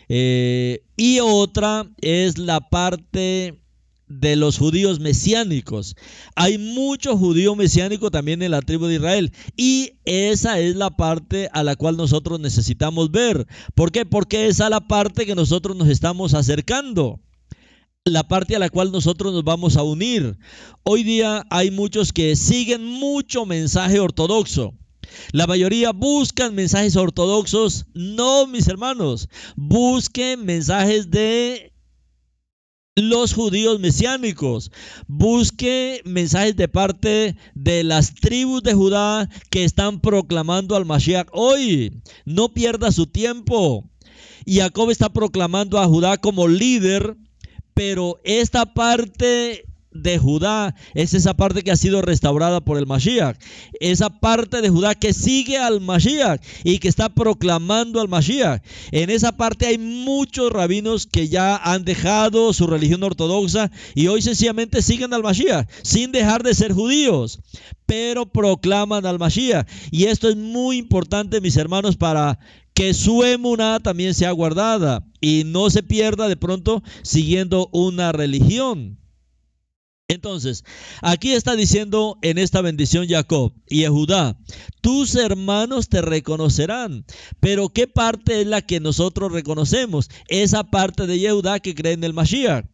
[0.10, 3.63] eh, y otra es la parte
[4.20, 5.96] de los judíos mesiánicos.
[6.36, 11.50] Hay mucho judío mesiánico también en la tribu de Israel y esa es la parte
[11.54, 13.48] a la cual nosotros necesitamos ver.
[13.76, 14.06] ¿Por qué?
[14.06, 17.20] Porque esa es la parte que nosotros nos estamos acercando.
[18.06, 20.38] La parte a la cual nosotros nos vamos a unir.
[20.84, 24.74] Hoy día hay muchos que siguen mucho mensaje ortodoxo.
[25.32, 27.86] La mayoría buscan mensajes ortodoxos.
[27.94, 29.30] No, mis hermanos.
[29.56, 31.73] Busquen mensajes de
[32.96, 34.72] los judíos mesiánicos.
[35.08, 42.02] Busque mensajes de parte de las tribus de Judá que están proclamando al Mashiach hoy.
[42.26, 43.90] No pierda su tiempo.
[44.46, 47.18] Jacob está proclamando a Judá como líder,
[47.74, 53.38] pero esta parte de Judá es esa parte que ha sido restaurada por el Mashiach.
[53.80, 58.62] Esa parte de Judá que sigue al Mashiach y que está proclamando al Mashiach.
[58.92, 64.22] En esa parte hay muchos rabinos que ya han dejado su religión ortodoxa y hoy
[64.22, 67.40] sencillamente siguen al Mashiach sin dejar de ser judíos,
[67.86, 69.68] pero proclaman al Mashiach.
[69.92, 72.40] Y esto es muy importante, mis hermanos, para
[72.74, 78.98] que su emuná también sea guardada y no se pierda de pronto siguiendo una religión.
[80.10, 80.64] Entonces,
[81.02, 84.38] aquí está diciendo en esta bendición Jacob y Judá,
[84.82, 87.06] tus hermanos te reconocerán.
[87.40, 90.10] Pero ¿qué parte es la que nosotros reconocemos?
[90.28, 92.66] Esa parte de Yehudá que cree en el Mashiach.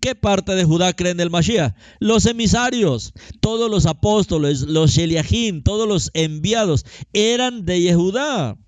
[0.00, 1.74] ¿Qué parte de Judá cree en el Mashiach?
[1.98, 8.58] Los emisarios, todos los apóstoles, los Sheliahim, todos los enviados eran de Yehudá.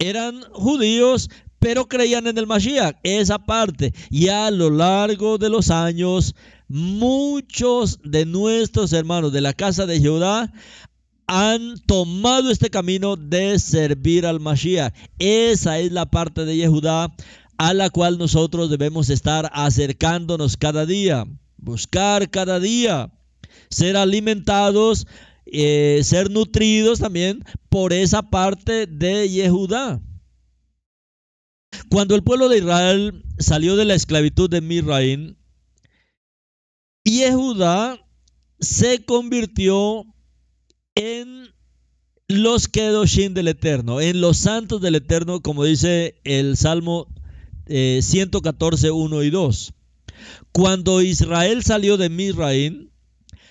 [0.00, 3.92] Eran judíos, pero creían en el Mashiach, esa parte.
[4.10, 6.34] Y a lo largo de los años,
[6.68, 10.52] muchos de nuestros hermanos de la casa de Judá
[11.26, 14.94] han tomado este camino de servir al Mashiach.
[15.18, 17.14] Esa es la parte de Yehudá
[17.58, 21.26] a la cual nosotros debemos estar acercándonos cada día,
[21.56, 23.12] buscar cada día,
[23.68, 25.06] ser alimentados,
[25.44, 30.00] eh, ser nutridos también por esa parte de Yehudá.
[31.90, 34.60] Cuando el pueblo de Israel salió de la esclavitud de
[37.08, 37.98] Misraim, Yehudá
[38.60, 40.04] se convirtió
[40.94, 41.48] en
[42.28, 47.06] los Kedoshim del Eterno, en los santos del Eterno, como dice el Salmo
[47.66, 49.72] 114, eh, 1 y 2.
[50.52, 52.90] Cuando Israel salió de Misraim,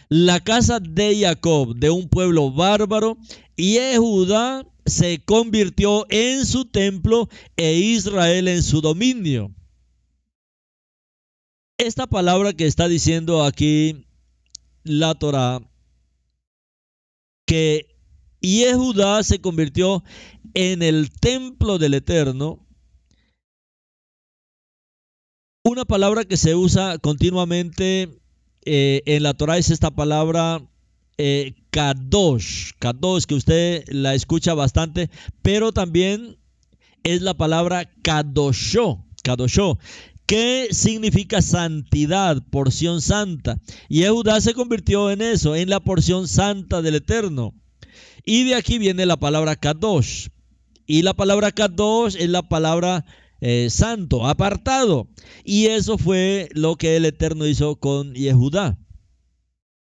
[0.10, 3.18] la casa de Jacob, de un pueblo bárbaro,
[3.56, 9.52] y Judá se convirtió en su templo e Israel en su dominio.
[11.80, 14.08] Esta palabra que está diciendo aquí
[14.84, 15.62] la Torah,
[17.46, 17.96] que
[18.42, 20.04] Judá se convirtió
[20.56, 22.66] en el templo del Eterno,
[25.64, 28.10] una palabra que se usa continuamente
[28.66, 30.68] eh, en la Torah es esta palabra
[31.20, 35.12] eh, kadosh, kadosh, que usted la escucha bastante,
[35.44, 36.40] pero también
[37.04, 39.78] es la palabra kadosho, kadosho,
[40.28, 43.60] que significa santidad, porción santa.
[43.88, 47.56] Y Judá se convirtió en eso, en la porción santa del Eterno.
[48.26, 50.28] Y de aquí viene la palabra kadosh.
[50.86, 53.06] Y la palabra kadosh es la palabra
[53.40, 55.08] eh, santo, apartado.
[55.46, 58.78] Y eso fue lo que el Eterno hizo con Yehudá.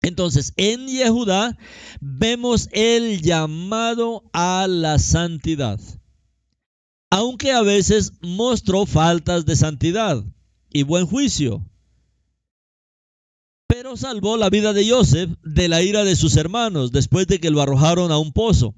[0.01, 1.59] Entonces, en Yehudá
[2.01, 5.79] vemos el llamado a la santidad.
[7.11, 10.25] Aunque a veces mostró faltas de santidad
[10.73, 11.67] y buen juicio.
[13.67, 17.51] Pero salvó la vida de Joseph de la ira de sus hermanos después de que
[17.51, 18.75] lo arrojaron a un pozo.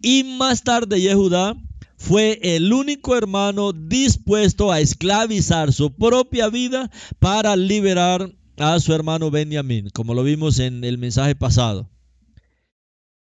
[0.00, 1.56] Y más tarde Yehudá
[1.96, 6.90] fue el único hermano dispuesto a esclavizar su propia vida
[7.20, 11.88] para liberar a su hermano Benjamín, como lo vimos en el mensaje pasado.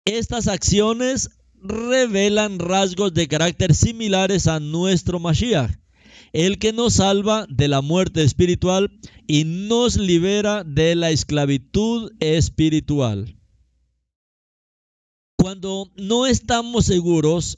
[0.05, 1.29] Estas acciones
[1.61, 5.71] revelan rasgos de carácter similares a nuestro Mashiach,
[6.33, 8.91] el que nos salva de la muerte espiritual
[9.27, 13.37] y nos libera de la esclavitud espiritual.
[15.37, 17.57] Cuando no estamos seguros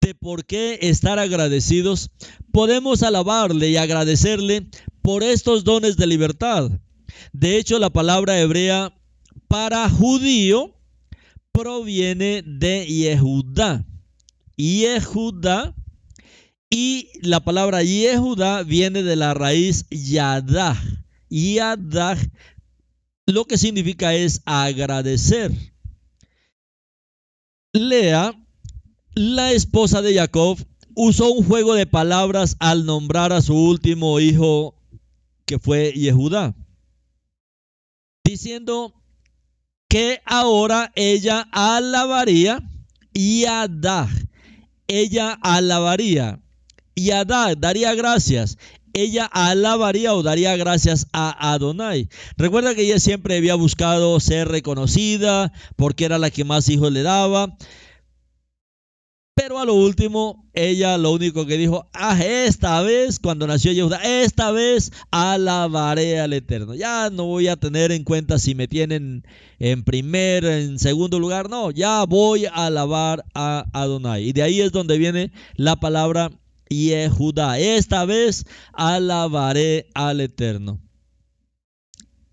[0.00, 2.10] de por qué estar agradecidos,
[2.52, 4.68] podemos alabarle y agradecerle
[5.02, 6.70] por estos dones de libertad.
[7.32, 8.96] De hecho, la palabra hebrea
[9.48, 10.75] para judío
[11.56, 13.82] proviene de Yehudá.
[14.58, 15.74] Yehudá
[16.68, 20.76] y la palabra Yehudá viene de la raíz Yadah.
[21.30, 22.18] Yadah
[23.24, 25.50] lo que significa es agradecer.
[27.72, 28.34] Lea
[29.14, 30.58] la esposa de Jacob
[30.94, 34.74] usó un juego de palabras al nombrar a su último hijo
[35.46, 36.54] que fue Yehudá,
[38.24, 38.94] diciendo
[39.88, 42.60] que ahora ella alabaría
[43.14, 44.08] Yadá.
[44.88, 46.40] Ella alabaría
[46.94, 48.58] Yadá, daría gracias.
[48.92, 52.08] Ella alabaría o daría gracias a Adonai.
[52.38, 57.02] Recuerda que ella siempre había buscado ser reconocida porque era la que más hijos le
[57.02, 57.56] daba.
[59.38, 63.98] Pero a lo último, ella lo único que dijo, ah, esta vez, cuando nació Yehuda,
[64.22, 66.74] esta vez alabaré al Eterno.
[66.74, 69.26] Ya no voy a tener en cuenta si me tienen
[69.58, 71.50] en primer, en segundo lugar.
[71.50, 74.26] No, ya voy a alabar a Adonai.
[74.26, 76.30] Y de ahí es donde viene la palabra
[76.70, 77.58] Yehuda.
[77.58, 80.80] Esta vez alabaré al Eterno.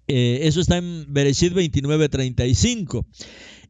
[0.07, 3.05] Eh, eso está en Bereshit 29:35.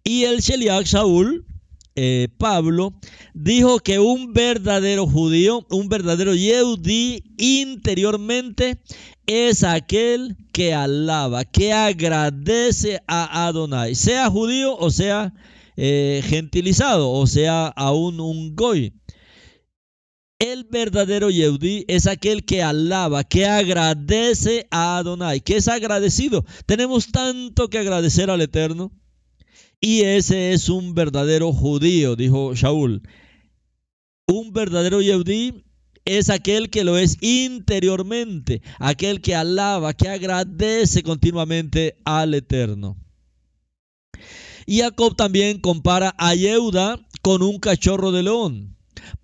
[0.03, 1.47] Y el Sheliach Saúl,
[1.95, 2.93] eh, Pablo,
[3.33, 8.79] dijo que un verdadero judío, un verdadero Yehudi interiormente
[9.27, 15.33] es aquel que alaba, que agradece a Adonai, sea judío o sea
[15.77, 18.93] eh, gentilizado, o sea aún un goy.
[20.39, 26.43] El verdadero Yehudi es aquel que alaba, que agradece a Adonai, que es agradecido.
[26.65, 28.91] Tenemos tanto que agradecer al Eterno.
[29.85, 33.01] Y ese es un verdadero judío, dijo Shaul.
[34.27, 35.65] Un verdadero Yehudi
[36.05, 42.95] es aquel que lo es interiormente, aquel que alaba, que agradece continuamente al Eterno.
[44.65, 48.77] Y Jacob también compara a Yehuda con un cachorro de león.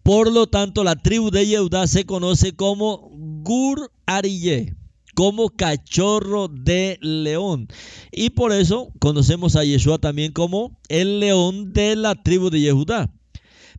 [0.03, 3.09] Por lo tanto, la tribu de Yehuda se conoce como
[3.43, 4.75] Gur Ariyeh,
[5.19, 7.67] como cachorro de león.
[8.09, 13.13] Y por eso conocemos a Yeshua también como el león de la tribu de Yehuda.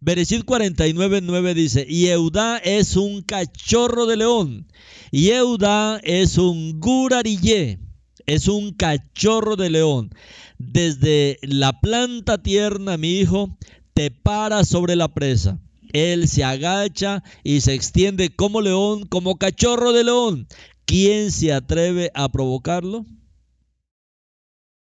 [0.03, 4.68] Bereshit 49.9 dice, Yehuda es un cachorro de león.
[5.12, 6.78] Yehuda es un
[7.11, 7.78] Ariyeh,
[8.26, 10.11] es un cachorro de león.
[10.59, 13.57] Desde la planta tierna, mi hijo,
[13.95, 15.59] te para sobre la presa
[15.93, 20.47] él se agacha y se extiende como león, como cachorro de león.
[20.84, 23.06] ¿Quién se atreve a provocarlo?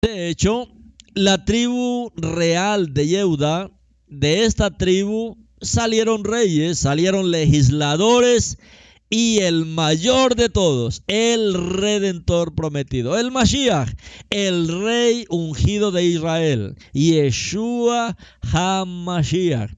[0.01, 0.67] De hecho,
[1.13, 3.71] la tribu real de Yehuda,
[4.07, 8.57] de esta tribu salieron reyes, salieron legisladores
[9.09, 13.89] y el mayor de todos, el redentor prometido, el Mashiach,
[14.29, 19.71] el rey ungido de Israel, Yeshua HaMashiach.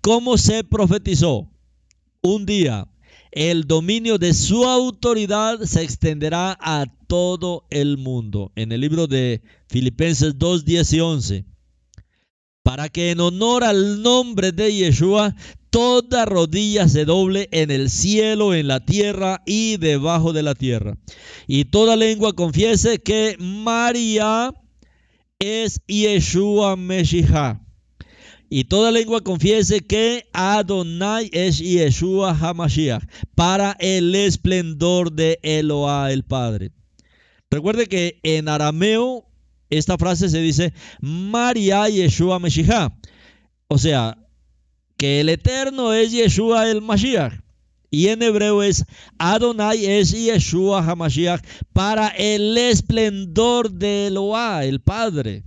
[0.00, 1.48] ¿Cómo se profetizó?
[2.22, 2.91] Un día
[3.32, 8.52] el dominio de su autoridad se extenderá a todo el mundo.
[8.56, 11.44] En el libro de Filipenses 2, 10 y 11.
[12.62, 15.34] Para que en honor al nombre de Yeshua
[15.70, 20.98] toda rodilla se doble en el cielo, en la tierra y debajo de la tierra.
[21.46, 24.52] Y toda lengua confiese que María
[25.38, 27.61] es Yeshua Meshijá
[28.54, 33.02] y toda lengua confiese que Adonai es Yeshua HaMashiach
[33.34, 36.70] para el esplendor de Eloah el Padre.
[37.50, 39.24] Recuerde que en arameo
[39.70, 42.92] esta frase se dice María Yeshua Mashiach.
[43.68, 44.18] O sea,
[44.98, 47.32] que el Eterno es Yeshua el Mashiach.
[47.88, 48.84] Y en hebreo es
[49.16, 51.42] Adonai es Yeshua HaMashiach
[51.72, 55.42] para el esplendor de Eloah, el Padre.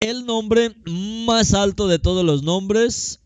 [0.00, 3.20] El nombre más alto de todos los nombres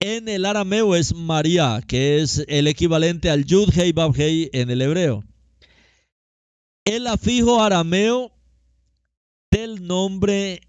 [0.00, 4.68] en el arameo es María, que es el equivalente al Yud Hei Bab Hei en
[4.68, 5.24] el hebreo.
[6.84, 8.32] El afijo arameo
[9.50, 10.60] del nombre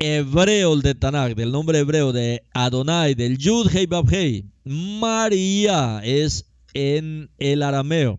[0.00, 6.46] hebreo de Tanakh, del nombre hebreo de Adonai, del Yud Hei Bab Hei, María es
[6.74, 8.18] en el arameo.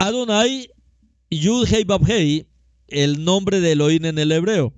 [0.00, 0.68] Adonai,
[1.30, 2.48] Yud Hei Bab Hei
[2.94, 4.72] el nombre de Elohim en el hebreo.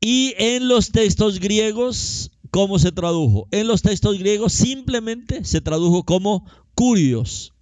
[0.00, 3.48] Y en los textos griegos, ¿cómo se tradujo?
[3.50, 7.52] En los textos griegos simplemente se tradujo como curios.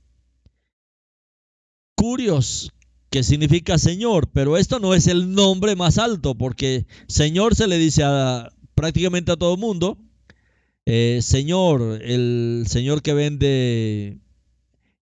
[1.95, 2.73] Curios,
[3.11, 7.79] que significa Señor, pero esto no es el nombre más alto, porque Señor se le
[7.79, 9.99] dice a prácticamente a todo mundo.
[10.85, 14.19] Eh, señor, el Señor que vende,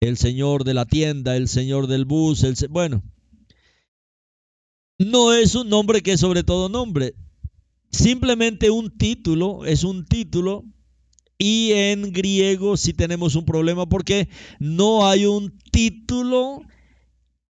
[0.01, 3.03] el Señor de la tienda, el Señor del bus, el, bueno,
[5.01, 7.15] no es un nombre que es sobre todo nombre.
[7.91, 10.65] Simplemente un título es un título
[11.39, 14.29] y en griego sí tenemos un problema porque
[14.59, 16.61] no hay un título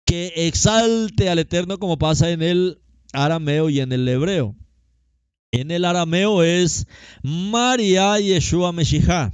[0.06, 2.82] que exalte al Eterno como pasa en el
[3.12, 4.56] arameo y en el hebreo.
[5.52, 6.86] En el arameo es
[7.24, 9.34] María Yeshua Meshijá.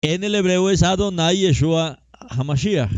[0.00, 2.92] En el hebreo es Adonai Yeshua Hamashiach.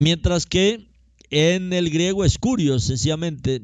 [0.00, 0.95] Mientras que
[1.30, 3.60] en el griego es curioso, sencillamente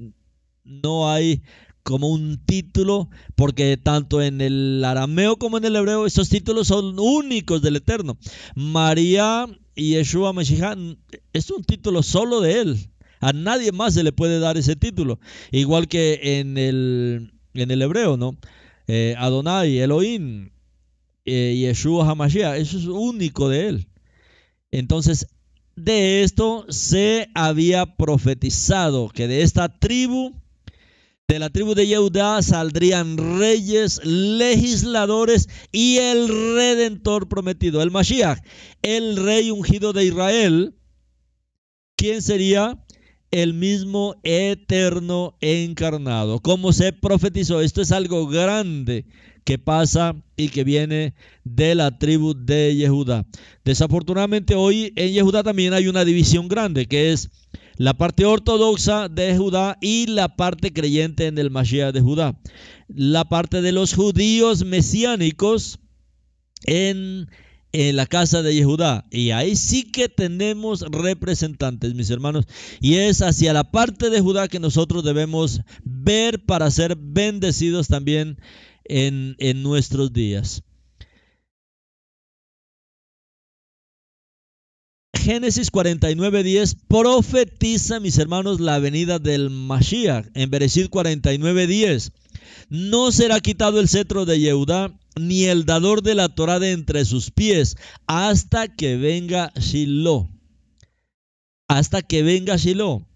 [0.64, 1.42] no hay
[1.82, 6.98] como un título, porque tanto en el arameo como en el hebreo esos títulos son
[6.98, 8.18] únicos del Eterno.
[8.54, 10.78] María y Yeshua Meshiach
[11.32, 12.90] es un título solo de él.
[13.20, 15.18] A nadie más se le puede dar ese título.
[15.50, 18.36] Igual que en el, en el hebreo, ¿no?
[18.88, 20.50] Eh, Adonai, Elohim,
[21.24, 23.88] eh, Yeshua HaMashiach, eso es único de él.
[24.72, 25.26] Entonces,
[25.84, 30.32] de esto se había profetizado que de esta tribu,
[31.28, 38.38] De la tribu de Yehudá saldrían reyes, legisladores y el redentor prometido, el Mashiach,
[38.82, 40.74] el rey ungido de Israel.
[41.96, 42.78] ¿Quién sería?
[43.32, 46.40] el mismo eterno encarnado.
[46.40, 49.06] Como se profetizó, esto es algo grande
[49.44, 51.14] que pasa y que viene
[51.44, 53.26] de la tribu de Yehudá.
[53.64, 57.30] Desafortunadamente hoy en Yehudá también hay una división grande que es
[57.76, 62.38] la parte ortodoxa de Judá y la parte creyente en el Mashiach de Judá.
[62.88, 65.78] La parte de los judíos mesiánicos
[66.64, 67.28] en
[67.72, 69.06] en la casa de Yehudá.
[69.10, 72.44] Y ahí sí que tenemos representantes, mis hermanos.
[72.80, 78.38] Y es hacia la parte de Judá que nosotros debemos ver para ser bendecidos también
[78.84, 80.62] en, en nuestros días.
[85.14, 90.26] Génesis 49, 10 profetiza, mis hermanos, la venida del Mashiach.
[90.34, 92.12] En Bereshit 49, 10
[92.72, 97.04] no será quitado el cetro de Yehudá, ni el dador de la Torah de entre
[97.04, 97.76] sus pies,
[98.06, 100.28] hasta que venga Shiloh.
[101.68, 103.06] Hasta que venga Shiloh.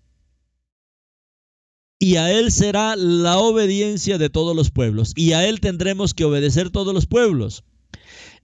[1.98, 5.12] Y a él será la obediencia de todos los pueblos.
[5.16, 7.64] Y a él tendremos que obedecer todos los pueblos.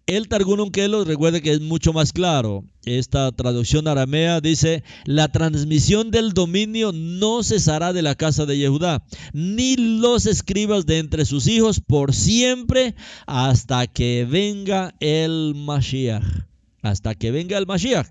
[0.07, 2.65] El Targum Kelo, recuerde que es mucho más claro.
[2.85, 9.05] Esta traducción aramea dice, la transmisión del dominio no cesará de la casa de Yehudá,
[9.33, 12.97] ni los escribas de entre sus hijos por siempre
[13.27, 16.52] hasta que venga el Mashiach.
[16.83, 18.09] Hasta que venga el Mashiach.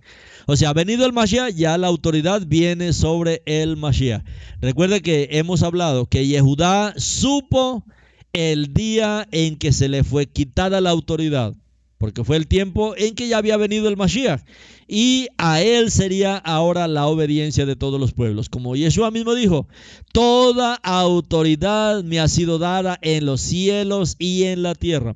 [0.48, 4.24] O sea, ha venido el Mashiach, ya la autoridad viene sobre el Mashiach.
[4.62, 7.86] Recuerde que hemos hablado que Yehudá supo
[8.34, 11.54] el día en que se le fue quitada la autoridad
[12.02, 14.42] porque fue el tiempo en que ya había venido el Mashiach
[14.88, 18.50] y a él sería ahora la obediencia de todos los pueblos.
[18.50, 19.68] Como Yeshua mismo dijo,
[20.12, 25.16] toda autoridad me ha sido dada en los cielos y en la tierra.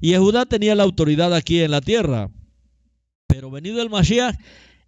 [0.00, 2.30] Y Judá tenía la autoridad aquí en la tierra,
[3.34, 4.36] pero venido el Mashiach,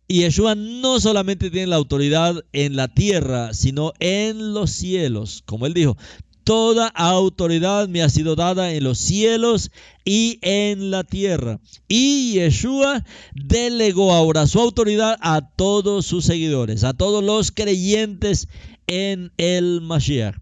[0.06, 5.42] Yeshua no solamente tiene la autoridad en la tierra, sino en los cielos.
[5.46, 5.96] Como él dijo,
[6.44, 9.72] Toda autoridad me ha sido dada en los cielos
[10.04, 11.58] y en la tierra.
[11.88, 18.46] Y Yeshua delegó ahora su autoridad a todos sus seguidores, a todos los creyentes
[18.86, 20.36] en el Mashiach.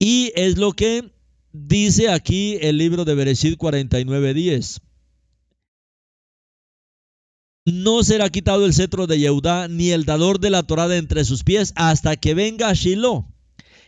[0.00, 1.12] Y es lo que
[1.52, 4.80] dice aquí el libro de Bereshit 49:10.
[7.72, 11.24] No será quitado el cetro de Yehudá ni el dador de la Torah de entre
[11.26, 13.26] sus pies hasta que venga Shiloh.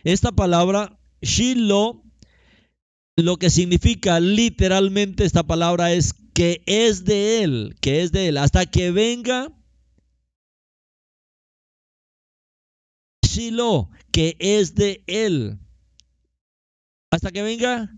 [0.03, 2.03] Esta palabra Shiloh,
[3.15, 8.37] lo que significa literalmente esta palabra es que es de él, que es de él,
[8.37, 9.51] hasta que venga
[13.25, 15.57] Shiloh, que es de él.
[17.09, 17.91] Hasta que venga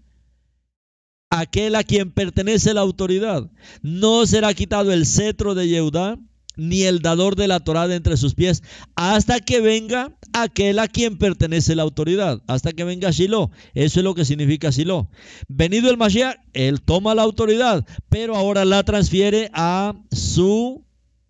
[1.34, 3.50] aquel a quien pertenece la autoridad.
[3.82, 6.20] No será quitado el cetro de Yehudá
[6.56, 8.62] ni el dador de la Torah de entre sus pies,
[8.96, 13.50] hasta que venga aquel a quien pertenece la autoridad, hasta que venga Shiloh.
[13.74, 15.10] Eso es lo que significa Shiloh.
[15.48, 20.86] Venido el Mashiach, él toma la autoridad, pero ahora la transfiere a su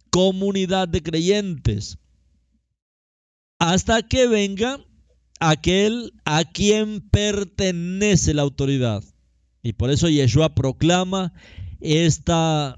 [0.10, 1.98] comunidad de creyentes.
[3.60, 4.86] Hasta que venga
[5.40, 9.06] aquel a quien pertenece la autoridad.
[9.64, 11.34] Y por eso Yeshua proclama
[11.80, 12.78] esta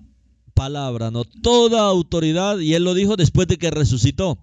[0.54, 1.26] palabra, ¿no?
[1.26, 4.38] Toda autoridad, y él lo dijo después de que resucitó,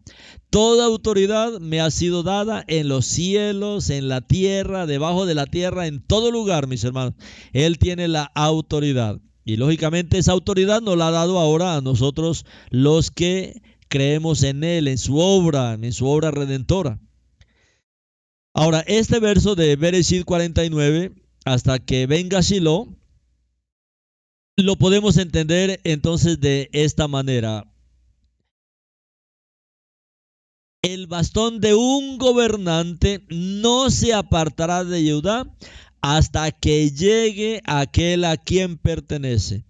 [0.51, 5.47] toda autoridad me ha sido dada en los cielos, en la tierra, debajo de la
[5.47, 7.15] tierra, en todo lugar, mis hermanos.
[7.53, 9.21] Él tiene la autoridad.
[9.45, 14.65] Y lógicamente esa autoridad nos la ha dado ahora a nosotros los que creemos en
[14.65, 17.01] Él, en su obra, en su obra redentora.
[18.55, 22.89] Ahora, este verso de Bereshit 49, hasta que venga Shiloh,
[24.57, 27.67] lo podemos entender entonces de esta manera.
[30.83, 35.47] El bastón de un gobernante no se apartará de Judá
[36.01, 39.65] hasta que llegue aquel a quien pertenece.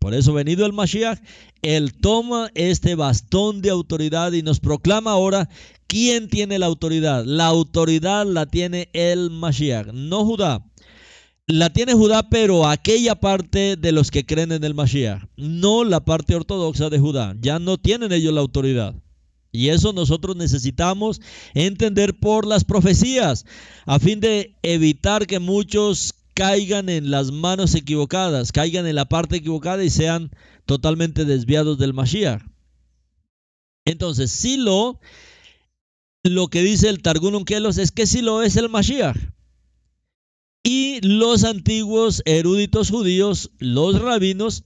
[0.00, 1.20] Por eso, venido el Mashiach,
[1.62, 5.48] él toma este bastón de autoridad y nos proclama ahora
[5.86, 7.24] quién tiene la autoridad.
[7.24, 10.67] La autoridad la tiene el Mashiach, no Judá
[11.48, 16.04] la tiene Judá, pero aquella parte de los que creen en el Mashiach, no la
[16.04, 17.34] parte ortodoxa de Judá.
[17.40, 18.94] Ya no tienen ellos la autoridad.
[19.50, 21.22] Y eso nosotros necesitamos
[21.54, 23.46] entender por las profecías,
[23.86, 29.36] a fin de evitar que muchos caigan en las manos equivocadas, caigan en la parte
[29.36, 30.30] equivocada y sean
[30.66, 32.42] totalmente desviados del Mashiach.
[33.86, 35.00] Entonces, Silo
[36.24, 39.16] lo que dice el Targum Kelos es que si lo es el Mashiach.
[40.70, 44.64] Y los antiguos eruditos judíos, los rabinos,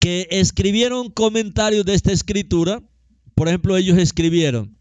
[0.00, 2.82] que escribieron comentarios de esta escritura,
[3.34, 4.78] por ejemplo, ellos escribieron,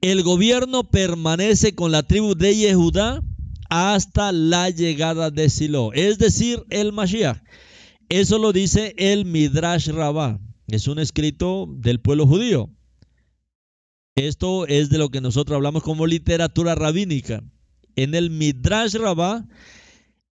[0.00, 3.22] el gobierno permanece con la tribu de Yehudá
[3.68, 7.42] hasta la llegada de Silo, es decir, el Mashiach.
[8.08, 12.70] Eso lo dice el Midrash Rabbah, es un escrito del pueblo judío.
[14.16, 17.44] Esto es de lo que nosotros hablamos como literatura rabínica.
[17.96, 19.46] En el Midrash Rabbah,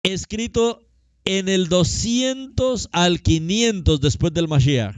[0.04, 0.86] escrito
[1.26, 4.96] en el 200 al 500 después del Mashiach.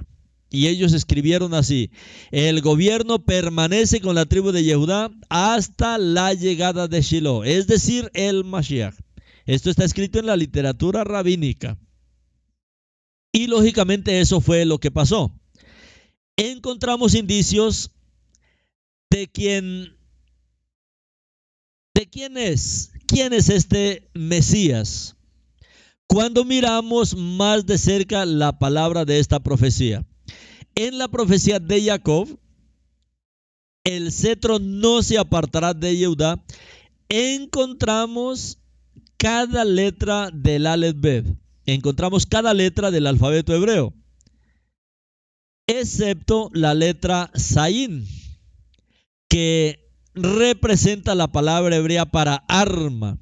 [0.50, 1.92] Y ellos escribieron así,
[2.32, 8.12] el gobierno permanece con la tribu de Yehudá hasta la llegada de Shiloh, es decir,
[8.14, 8.96] el Mashiach.
[9.46, 11.80] Esto está escrito en la literatura rabínica.
[13.32, 15.32] Y lógicamente eso fue lo que pasó.
[16.36, 17.92] Encontramos indicios
[19.10, 19.96] de quién
[22.10, 25.16] quién es, quién es este Mesías.
[26.08, 30.06] Cuando miramos más de cerca la palabra de esta profecía,
[30.76, 32.28] en la profecía de Jacob,
[33.84, 36.44] el cetro no se apartará de Judá,
[37.10, 38.58] encontramos
[39.18, 41.28] cada letra del Aleph
[41.66, 43.94] Encontramos cada letra del alfabeto hebreo,
[45.68, 48.06] excepto la letra Sain,
[49.30, 53.20] que representa la palabra hebrea para arma.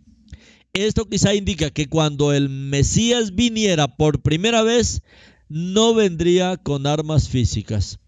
[0.73, 5.01] Esto quizá indica que cuando el Mesías viniera por primera vez,
[5.47, 7.99] no vendría con armas físicas.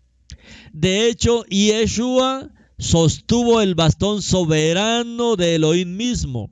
[0.71, 6.49] De hecho, Yeshua sostuvo el bastón soberano de Elohim mismo,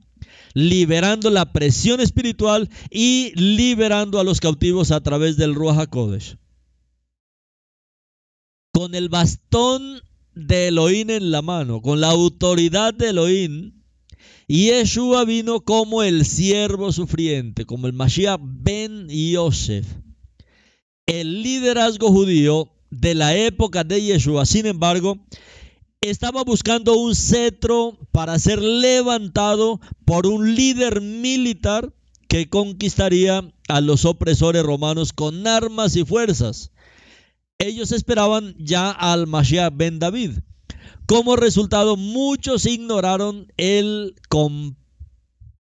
[0.54, 6.36] liberando la presión espiritual y liberando a los cautivos a través del Ruach HaKodesh.
[8.72, 10.02] Con el bastón
[10.34, 13.72] de Elohim en la mano, con la autoridad de Elohim,
[14.48, 19.86] Yeshua vino como el siervo sufriente, como el Mashiach ben Yosef
[21.10, 25.18] el liderazgo judío de la época de Yeshua, sin embargo,
[26.00, 31.92] estaba buscando un cetro para ser levantado por un líder militar
[32.28, 36.70] que conquistaría a los opresores romanos con armas y fuerzas.
[37.60, 40.38] Ellos esperaban ya al Mashiach ben David.
[41.04, 44.14] Como resultado, muchos ignoraron el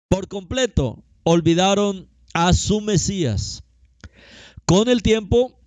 [0.08, 3.62] por completo, olvidaron a su Mesías.
[4.66, 5.58] Con el tiempo,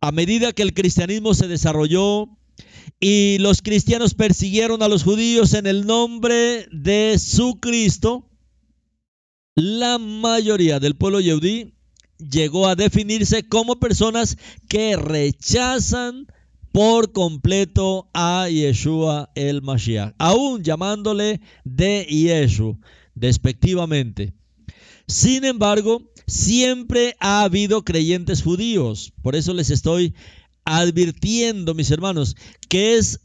[0.00, 2.26] a medida que el cristianismo se desarrolló
[2.98, 8.28] y los cristianos persiguieron a los judíos en el nombre de su Cristo,
[9.54, 11.72] la mayoría del pueblo yehudí
[12.30, 14.36] llegó a definirse como personas
[14.68, 16.26] que rechazan
[16.72, 22.78] por completo a Yeshua el Mashiach, aún llamándole de Yeshua
[23.14, 24.32] despectivamente.
[25.06, 29.12] Sin embargo, Siempre ha habido creyentes judíos.
[29.22, 30.14] Por eso les estoy
[30.64, 32.36] advirtiendo, mis hermanos,
[32.68, 33.20] que es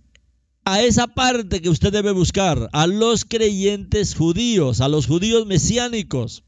[0.66, 6.44] a esa parte que usted debe buscar, a los creyentes judíos, a los judíos mesiánicos.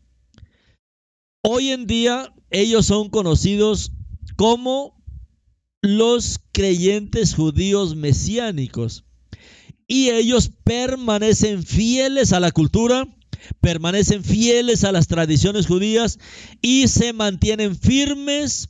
[1.41, 3.91] Hoy en día ellos son conocidos
[4.35, 5.03] como
[5.81, 9.05] los creyentes judíos mesiánicos.
[9.87, 13.07] Y ellos permanecen fieles a la cultura
[13.61, 16.19] permanecen fieles a las tradiciones judías
[16.61, 18.69] y se mantienen firmes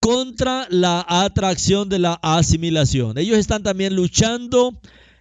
[0.00, 3.18] contra la atracción de la asimilación.
[3.18, 4.80] Ellos están también luchando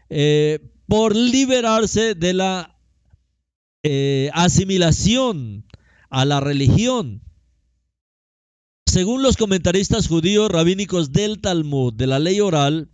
[0.09, 2.77] eh, por liberarse de la
[3.83, 5.64] eh, asimilación
[6.15, 7.21] a la religión.
[8.87, 12.89] Según los comentaristas judíos rabínicos del Talmud, de la ley oral,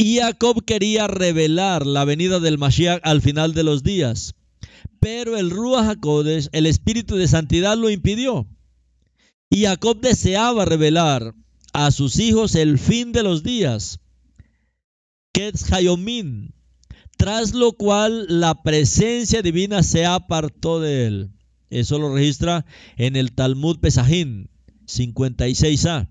[0.00, 4.34] Jacob quería revelar la venida del Mashiach al final de los días,
[4.98, 8.46] pero el Ruach HaKodesh, el espíritu de santidad, lo impidió.
[9.50, 11.34] Y Jacob deseaba revelar
[11.74, 14.00] a sus hijos el fin de los días,
[15.34, 15.66] Ketz
[17.18, 21.33] tras lo cual la presencia divina se apartó de él.
[21.74, 22.64] Eso lo registra
[22.96, 24.46] en el Talmud Pesajim
[24.86, 26.08] 56a.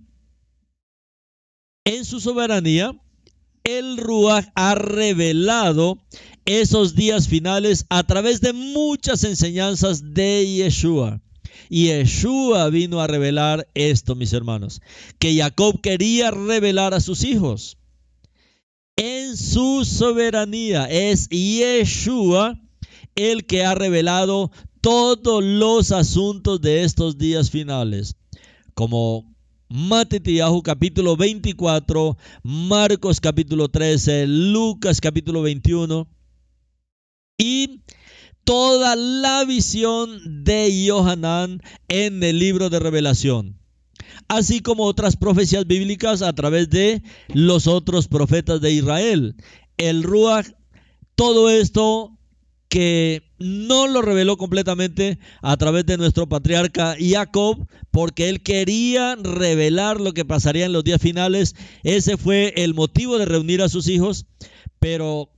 [1.85, 2.99] En su soberanía,
[3.63, 5.99] el Ruach ha revelado
[6.43, 11.21] esos días finales a través de muchas enseñanzas de Yeshua.
[11.69, 14.81] Y Yeshua vino a revelar esto, mis hermanos,
[15.17, 17.77] que Jacob quería revelar a sus hijos.
[18.97, 22.59] En su soberanía es Yeshua
[23.15, 24.51] el que ha revelado
[24.83, 28.17] todos los asuntos de estos días finales.
[28.73, 29.33] Como
[29.69, 36.05] Matitiahu capítulo 24, Marcos capítulo 13, Lucas capítulo 21
[37.37, 37.79] y
[38.43, 43.57] toda la visión de Johanán en el libro de revelación,
[44.27, 49.37] así como otras profecías bíblicas a través de los otros profetas de Israel.
[49.77, 50.47] El Ruach,
[51.15, 52.17] todo esto
[52.69, 60.01] que no lo reveló completamente a través de nuestro patriarca Jacob, porque él quería revelar
[60.01, 61.55] lo que pasaría en los días finales.
[61.83, 64.25] Ese fue el motivo de reunir a sus hijos,
[64.79, 65.29] pero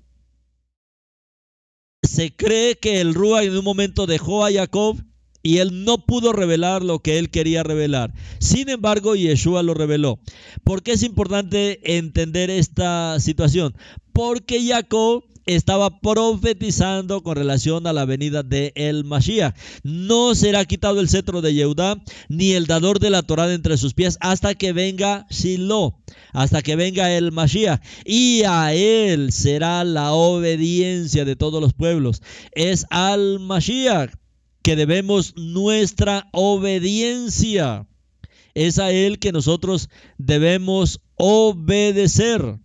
[2.04, 4.98] se cree que el Rúa en un momento dejó a Jacob
[5.46, 8.14] y él no pudo revelar lo que él quería revelar.
[8.40, 10.20] Sin embargo, Yeshua lo reveló.
[10.64, 13.76] ¿Por qué es importante entender esta situación?
[14.12, 19.56] Porque Jacob estaba profetizando con relación a la venida de el Mashiach.
[19.84, 23.78] No será quitado el cetro de Yehudá ni el dador de la Torá de entre
[23.78, 25.96] sus pies hasta que venga Shiloh,
[26.34, 27.82] hasta que venga el Mashiach.
[28.06, 32.22] Y a él será la obediencia de todos los pueblos.
[32.52, 34.12] Es al Mashiach
[34.62, 37.88] que debemos nuestra obediencia.
[38.56, 42.58] Es a él que nosotros debemos obedecer.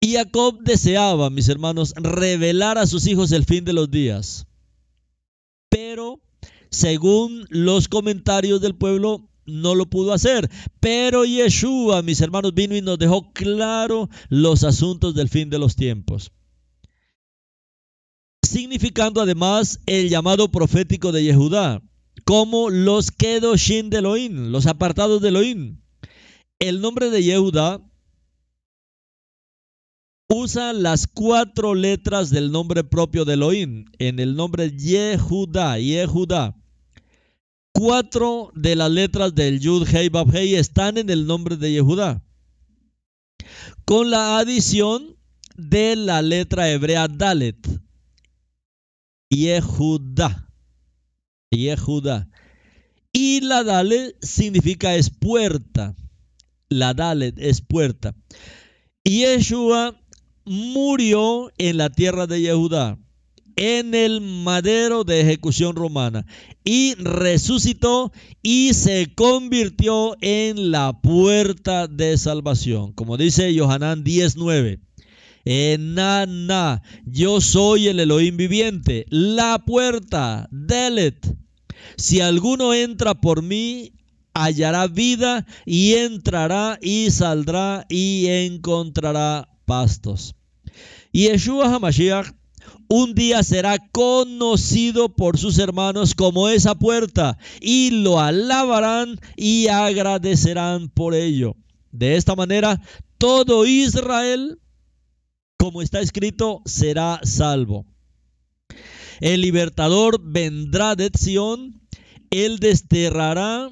[0.00, 4.46] Y Jacob deseaba, mis hermanos, revelar a sus hijos el fin de los días.
[5.68, 6.20] Pero,
[6.70, 10.50] según los comentarios del pueblo, no lo pudo hacer.
[10.80, 15.76] Pero Yeshua, mis hermanos, vino y nos dejó claro los asuntos del fin de los
[15.76, 16.32] tiempos.
[18.42, 21.82] Significando además el llamado profético de Yehudá,
[22.24, 25.82] como los Kedoshin de Elohim, los apartados de Elohim.
[26.58, 27.80] El nombre de Yehudá
[30.30, 36.56] usa las cuatro letras del nombre propio de Elohim, en el nombre Yehudá, Yehudá.
[37.72, 42.22] Cuatro de las letras del Yud Hei Bab Hei están en el nombre de Yehudá.
[43.84, 45.16] Con la adición
[45.56, 47.58] de la letra hebrea Dalet.
[49.30, 50.48] Yehudá.
[51.50, 52.28] Yehudá.
[53.12, 55.96] Y la Dalet significa es puerta.
[56.68, 58.14] La Dalet es puerta.
[59.04, 59.99] Yeshua
[60.50, 62.98] murió en la tierra de Yehudá,
[63.54, 66.26] en el madero de ejecución romana,
[66.64, 68.10] y resucitó
[68.42, 72.92] y se convirtió en la puerta de salvación.
[72.94, 74.80] Como dice Johanán 19.
[75.44, 81.32] Enana, yo soy el Elohim viviente, la puerta, Delet.
[81.96, 83.92] Si alguno entra por mí,
[84.34, 90.34] hallará vida y entrará y saldrá y encontrará pastos.
[91.12, 92.32] Yeshua HaMashiach
[92.88, 100.88] un día será conocido por sus hermanos como esa puerta y lo alabarán y agradecerán
[100.88, 101.56] por ello.
[101.92, 102.80] De esta manera,
[103.18, 104.60] todo Israel,
[105.56, 107.86] como está escrito, será salvo.
[109.20, 111.80] El libertador vendrá de Sión,
[112.30, 113.70] él desterrará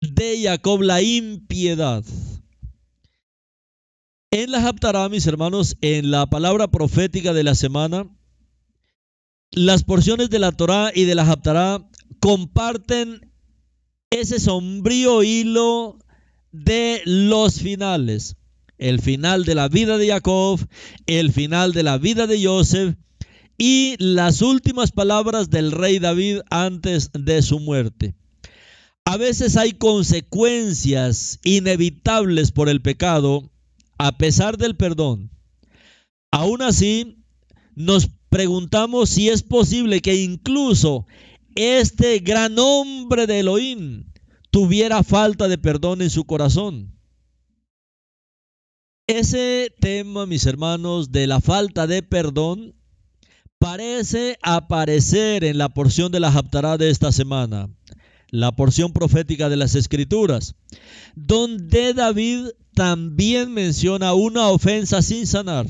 [0.00, 2.04] de Jacob la impiedad.
[4.38, 8.06] En la Haftarah, mis hermanos, en la palabra profética de la semana,
[9.50, 11.88] las porciones de la Torah y de la Haftarah
[12.20, 13.32] comparten
[14.10, 15.98] ese sombrío hilo
[16.52, 18.36] de los finales.
[18.76, 20.60] El final de la vida de Jacob,
[21.06, 22.94] el final de la vida de Joseph
[23.56, 28.14] y las últimas palabras del rey David antes de su muerte.
[29.06, 33.50] A veces hay consecuencias inevitables por el pecado
[33.98, 35.30] a pesar del perdón,
[36.30, 37.24] aún así
[37.74, 41.06] nos preguntamos si es posible que incluso
[41.54, 44.04] este gran hombre de Elohim
[44.50, 46.96] tuviera falta de perdón en su corazón.
[49.06, 52.74] Ese tema, mis hermanos, de la falta de perdón
[53.58, 57.70] parece aparecer en la porción de la Haftarah de esta semana,
[58.30, 60.56] la porción profética de las Escrituras,
[61.14, 65.66] donde David también menciona una ofensa sin sanar.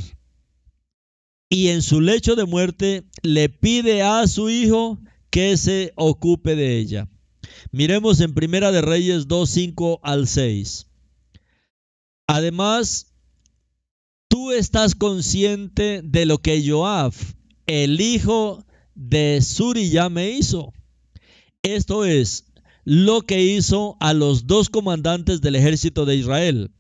[1.49, 4.99] Y en su lecho de muerte le pide a su hijo
[5.31, 7.09] que se ocupe de ella.
[7.71, 10.89] Miremos en Primera de Reyes 2, 5 al 6.
[12.27, 13.15] Además,
[14.27, 17.13] tú estás consciente de lo que Joab,
[17.67, 20.73] el hijo de Suriyá, me hizo.
[21.63, 22.47] Esto es
[22.83, 26.73] lo que hizo a los dos comandantes del ejército de Israel,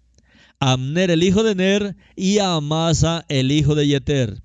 [0.60, 4.42] Amner el hijo de Ner y a Amasa el hijo de Yeter.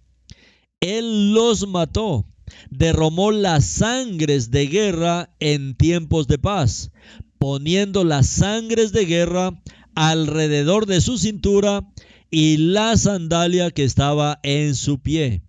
[0.81, 2.25] Él los mató,
[2.69, 6.91] derramó las sangres de guerra en tiempos de paz,
[7.37, 9.61] poniendo las sangres de guerra
[9.95, 11.87] alrededor de su cintura
[12.29, 15.43] y la sandalia que estaba en su pie.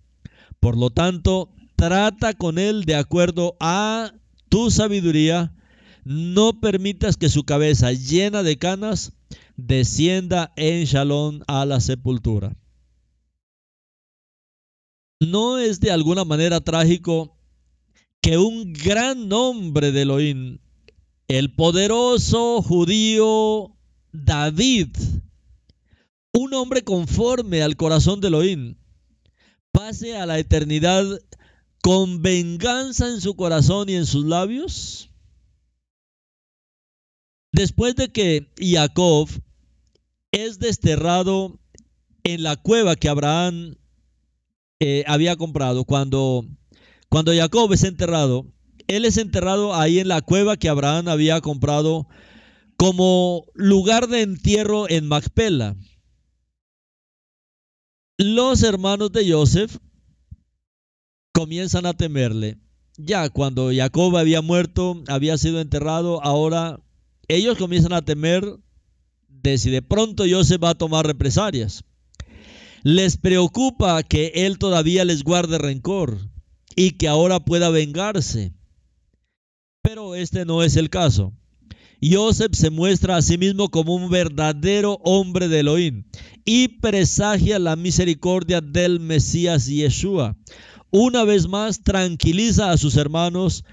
[0.59, 4.13] Por lo tanto, trata con él de acuerdo a
[4.49, 5.53] tu sabiduría.
[6.05, 9.13] No permitas que su cabeza llena de canas
[9.55, 12.55] descienda en Shalom a la sepultura.
[15.19, 17.37] ¿No es de alguna manera trágico
[18.21, 20.59] que un gran hombre de Elohim,
[21.27, 23.75] el poderoso judío
[24.11, 24.95] David,
[26.33, 28.75] un hombre conforme al corazón de Elohim,
[29.71, 31.05] pase a la eternidad
[31.81, 35.12] con venganza en su corazón y en sus labios?
[37.53, 39.29] Después de que Jacob
[40.31, 41.59] es desterrado
[42.23, 43.75] en la cueva que Abraham
[44.79, 45.85] eh, había comprado.
[45.85, 46.47] Cuando,
[47.09, 48.47] cuando Jacob es enterrado,
[48.87, 52.07] él es enterrado ahí en la cueva que Abraham había comprado
[52.75, 55.75] como lugar de entierro en Macpela.
[58.17, 59.77] Los hermanos de Joseph
[61.33, 62.57] comienzan a temerle.
[62.97, 66.79] Ya cuando Jacob había muerto, había sido enterrado, ahora
[67.35, 68.43] ellos comienzan a temer
[69.27, 71.83] de si de pronto Joseph va a tomar represalias.
[72.83, 76.17] Les preocupa que Él todavía les guarde rencor
[76.75, 78.53] y que ahora pueda vengarse.
[79.81, 81.33] Pero este no es el caso.
[82.01, 86.03] Joseph se muestra a sí mismo como un verdadero hombre de Elohim
[86.43, 90.35] y presagia la misericordia del Mesías Yeshua.
[90.91, 93.63] Una vez más tranquiliza a sus hermanos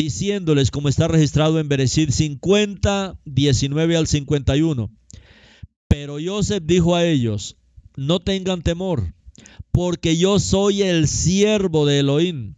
[0.00, 4.90] diciéndoles, como está registrado en Bereshit 50, 19 al 51.
[5.88, 7.58] Pero Joseph dijo a ellos,
[7.96, 9.12] no tengan temor,
[9.70, 12.54] porque yo soy el siervo de Elohim.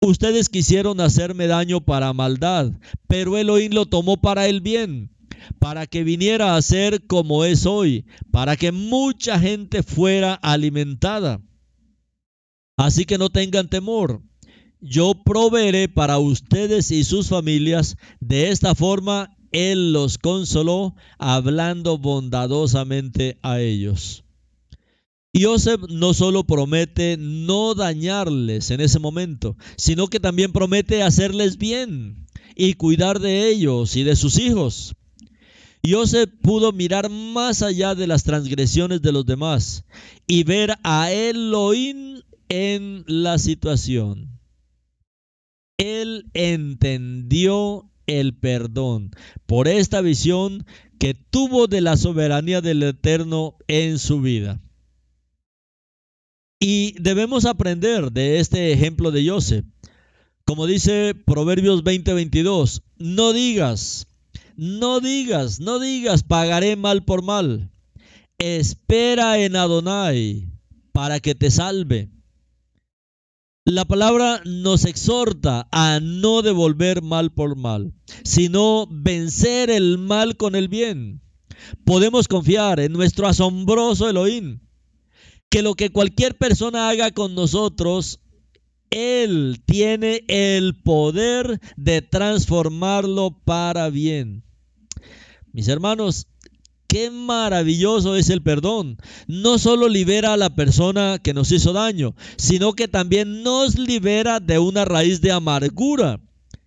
[0.00, 2.72] Ustedes quisieron hacerme daño para maldad,
[3.08, 5.10] pero Elohim lo tomó para el bien,
[5.58, 11.42] para que viniera a ser como es hoy, para que mucha gente fuera alimentada.
[12.78, 14.22] Así que no tengan temor.
[14.86, 17.96] Yo proveeré para ustedes y sus familias.
[18.20, 24.24] De esta forma, Él los consoló, hablando bondadosamente a ellos.
[25.34, 32.26] Joseph no solo promete no dañarles en ese momento, sino que también promete hacerles bien
[32.54, 34.94] y cuidar de ellos y de sus hijos.
[35.82, 39.84] Joseph pudo mirar más allá de las transgresiones de los demás
[40.26, 42.20] y ver a Elohim
[42.50, 44.33] en la situación.
[45.78, 49.10] Él entendió el perdón
[49.46, 50.66] por esta visión
[50.98, 54.60] que tuvo de la soberanía del Eterno en su vida.
[56.60, 59.66] Y debemos aprender de este ejemplo de Joseph.
[60.44, 64.06] Como dice Proverbios 20:22, no digas,
[64.56, 67.70] no digas, no digas, pagaré mal por mal.
[68.38, 70.48] Espera en Adonai
[70.92, 72.13] para que te salve.
[73.66, 80.54] La palabra nos exhorta a no devolver mal por mal, sino vencer el mal con
[80.54, 81.22] el bien.
[81.86, 84.60] Podemos confiar en nuestro asombroso Elohim,
[85.48, 88.20] que lo que cualquier persona haga con nosotros,
[88.90, 94.44] Él tiene el poder de transformarlo para bien.
[95.54, 96.26] Mis hermanos,
[96.94, 98.98] qué maravilloso es el perdón.
[99.26, 104.38] No solo libera a la persona que nos hizo daño, sino que también nos libera
[104.38, 106.20] de una raíz de amargura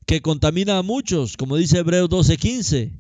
[0.06, 2.92] que contamina a muchos, como dice Hebreos 12:15.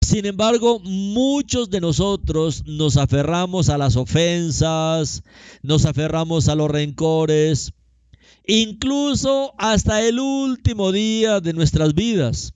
[0.00, 5.24] Sin embargo, muchos de nosotros nos aferramos a las ofensas,
[5.62, 7.74] nos aferramos a los rencores,
[8.46, 12.54] incluso hasta el último día de nuestras vidas.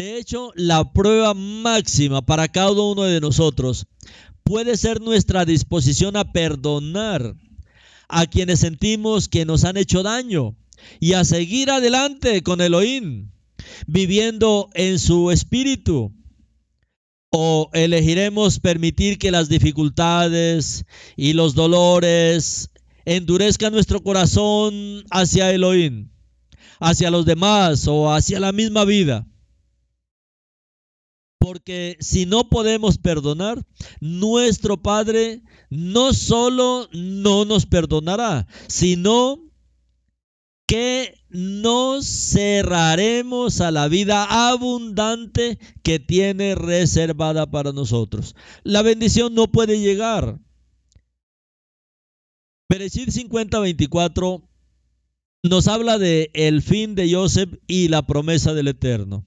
[0.00, 3.84] De hecho, la prueba máxima para cada uno de nosotros
[4.44, 7.36] puede ser nuestra disposición a perdonar
[8.08, 10.56] a quienes sentimos que nos han hecho daño
[11.00, 13.30] y a seguir adelante con Elohim
[13.86, 16.14] viviendo en su espíritu?
[17.30, 22.70] ¿O elegiremos permitir que las dificultades y los dolores
[23.04, 26.08] endurezcan nuestro corazón hacia Elohim,
[26.80, 29.26] hacia los demás o hacia la misma vida?
[31.40, 33.66] Porque si no podemos perdonar,
[34.00, 39.40] nuestro Padre no solo no nos perdonará, sino
[40.68, 48.36] que nos cerraremos a la vida abundante que tiene reservada para nosotros.
[48.62, 50.38] La bendición no puede llegar
[52.70, 54.48] Bereshit 50:24
[55.42, 59.26] nos habla de el fin de Joseph y la promesa del Eterno.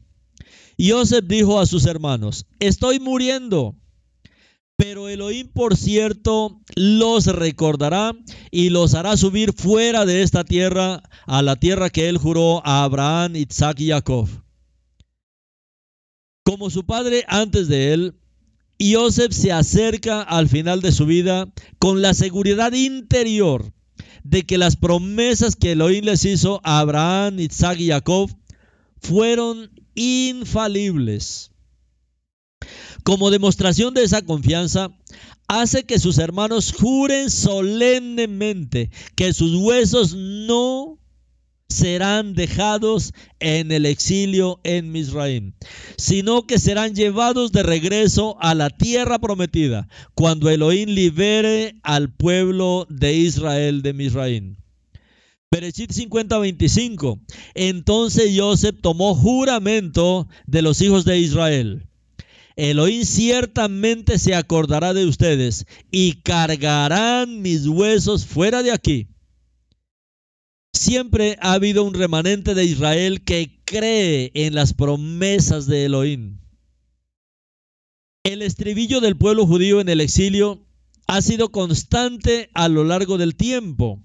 [0.80, 3.76] Joseph dijo a sus hermanos, estoy muriendo,
[4.76, 8.14] pero Elohim, por cierto, los recordará
[8.52, 12.84] y los hará subir fuera de esta tierra a la tierra que él juró a
[12.84, 14.28] Abraham, Isaac y Jacob.
[16.44, 18.16] Como su padre antes de él,
[18.82, 23.72] Joseph se acerca al final de su vida con la seguridad interior
[24.24, 28.30] de que las promesas que Elohim les hizo a Abraham, Isaac y Jacob
[29.00, 31.52] fueron infalibles.
[33.04, 34.90] Como demostración de esa confianza,
[35.48, 41.00] hace que sus hermanos juren solemnemente que sus huesos no
[41.68, 45.54] serán dejados en el exilio en Misraim,
[45.98, 52.86] sino que serán llevados de regreso a la tierra prometida, cuando Elohim libere al pueblo
[52.90, 54.63] de Israel de Misraim.
[55.54, 57.20] Berechit 50:25.
[57.54, 61.88] Entonces Joseph tomó juramento de los hijos de Israel.
[62.56, 69.08] Elohim ciertamente se acordará de ustedes y cargarán mis huesos fuera de aquí
[70.74, 76.40] Siempre ha habido un remanente de Israel que cree en las promesas de Elohim.
[78.24, 80.66] El estribillo del pueblo judío en el exilio
[81.08, 84.04] ha sido constante a lo largo del tiempo,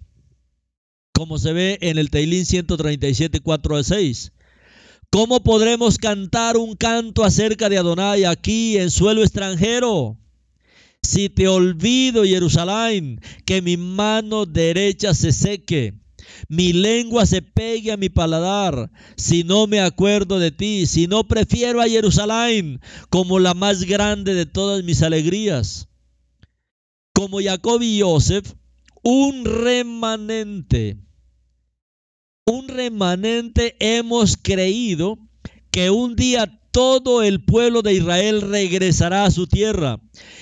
[1.19, 4.31] como se ve en el Teilín 137, 4 a 6.
[5.11, 10.17] ¿Cómo podremos cantar un canto acerca de Adonai aquí en suelo extranjero?
[11.03, 15.95] Si te olvido, Jerusalén, que mi mano derecha se seque
[16.49, 21.27] mi lengua se pegue a mi paladar, si no me acuerdo de ti, si no
[21.27, 25.89] prefiero a Jerusalén como la más grande de todas mis alegrías.
[27.13, 28.53] Como Jacob y Joseph,
[29.03, 30.99] un remanente,
[32.49, 35.19] un remanente hemos creído
[35.71, 40.01] que un día todo el pueblo de Israel regresará a su tierra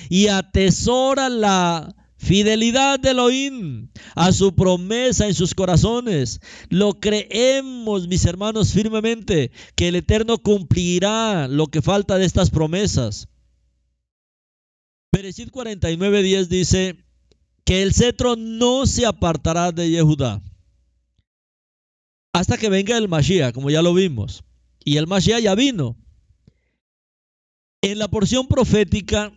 [0.09, 6.41] y atesora la Fidelidad de Elohim a su promesa en sus corazones.
[6.71, 13.29] Lo creemos, mis hermanos, firmemente, que el Eterno cumplirá lo que falta de estas promesas.
[15.13, 16.97] Bereshit 49.10 dice
[17.65, 20.43] que el cetro no se apartará de Yehudá
[22.37, 24.45] hasta que venga el Mashiach, como ya lo vimos.
[24.85, 25.97] Y el Mashiach ya vino.
[27.81, 29.33] En la porción profética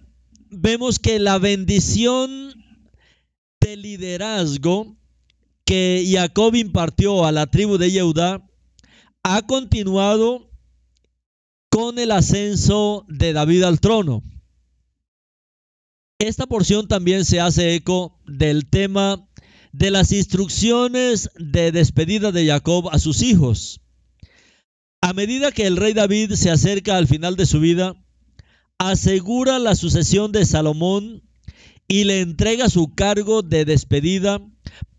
[0.49, 2.61] vemos que la bendición
[3.61, 4.97] de liderazgo
[5.63, 8.45] que Jacob impartió a la tribu de Yehuda
[9.23, 10.51] ha continuado
[11.69, 14.23] con el ascenso de David al trono.
[16.17, 19.28] Esta porción también se hace eco del tema
[19.71, 23.81] de las instrucciones de despedida de Jacob a sus hijos.
[25.01, 27.95] A medida que el rey David se acerca al final de su vida,
[28.77, 31.23] asegura la sucesión de Salomón
[31.87, 34.41] y le entrega su cargo de despedida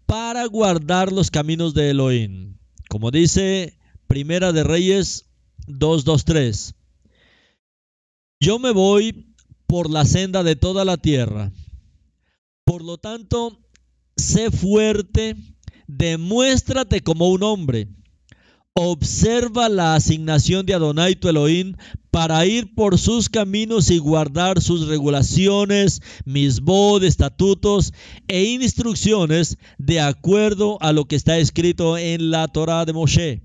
[0.07, 2.57] para guardar los caminos de Elohim.
[2.89, 5.27] Como dice Primera de Reyes
[5.69, 6.75] 2.2.3.
[8.41, 9.35] Yo me voy
[9.67, 11.53] por la senda de toda la tierra.
[12.65, 13.61] Por lo tanto,
[14.21, 15.37] sé fuerte,
[15.87, 17.89] demuéstrate como un hombre
[18.75, 21.75] Observa la asignación de Adonai tu Elohim
[22.13, 27.93] para ir por sus caminos y guardar sus regulaciones, mis bod, estatutos
[28.29, 33.43] e instrucciones de acuerdo a lo que está escrito en la Torah de Moshe,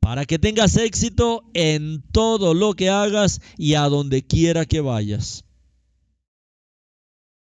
[0.00, 5.44] para que tengas éxito en todo lo que hagas y a donde quiera que vayas.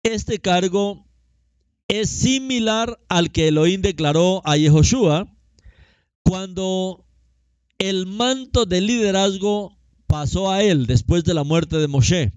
[0.04, 1.09] Este cargo
[1.90, 5.28] es similar al que Elohim declaró a Yehoshua
[6.24, 7.06] cuando
[7.80, 9.76] el manto de liderazgo
[10.08, 12.32] pasó a él después de la muerte de Moshe.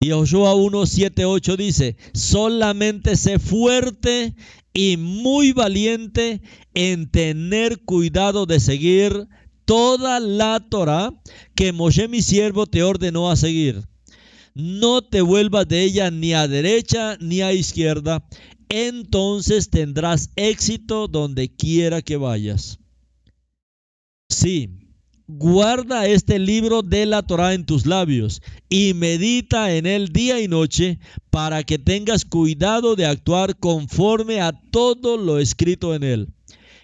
[0.00, 4.36] Y Joshua 1, 7, 8 dice, solamente sé fuerte
[4.72, 6.40] y muy valiente
[6.74, 9.28] en tener cuidado de seguir
[9.64, 11.12] toda la Torah
[11.54, 13.82] que Moshe mi siervo te ordenó a seguir.
[14.54, 18.26] No te vuelvas de ella ni a derecha ni a izquierda,
[18.68, 22.78] entonces tendrás éxito donde quiera que vayas.
[24.28, 24.88] Sí,
[25.26, 30.48] guarda este libro de la Torah en tus labios y medita en él día y
[30.48, 30.98] noche
[31.30, 36.34] para que tengas cuidado de actuar conforme a todo lo escrito en él.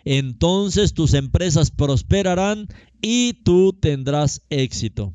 [0.05, 2.69] Entonces tus empresas prosperarán
[3.01, 5.15] y tú tendrás éxito.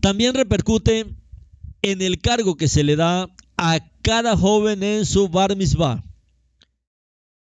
[0.00, 1.06] También repercute
[1.82, 6.04] en el cargo que se le da a cada joven en su bar mitzvah.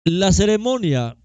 [0.05, 1.17] La ceremonia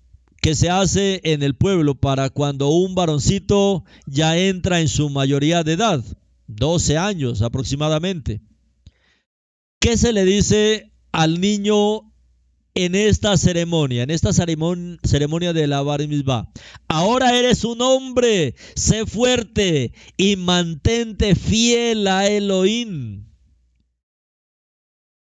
[0.41, 5.63] que se hace en el pueblo para cuando un varoncito ya entra en su mayoría
[5.63, 6.03] de edad,
[6.47, 8.41] 12 años aproximadamente.
[9.79, 12.13] ¿Qué se le dice al niño
[12.75, 16.49] en esta ceremonia, en esta ceremonia de la bar mitzvah?
[16.87, 23.26] Ahora eres un hombre, sé fuerte y mantente fiel a Elohim.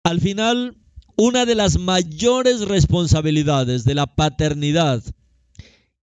[0.07, 0.77] Al final,
[1.17, 5.03] una de las mayores responsabilidades de la paternidad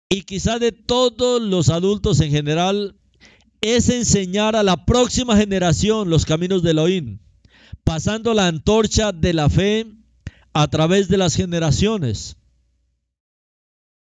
[0.08, 2.96] y quizá de todos los adultos en general
[3.60, 7.20] es enseñar a la próxima generación los caminos de Elohim,
[7.84, 9.86] pasando la antorcha de la fe
[10.54, 12.38] a través de las generaciones.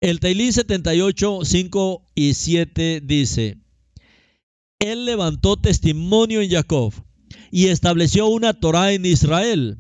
[0.01, 3.59] El Teilí 78, 5 y 7 dice,
[4.79, 6.95] Él levantó testimonio en Jacob
[7.53, 9.79] y estableció una Torah en Israel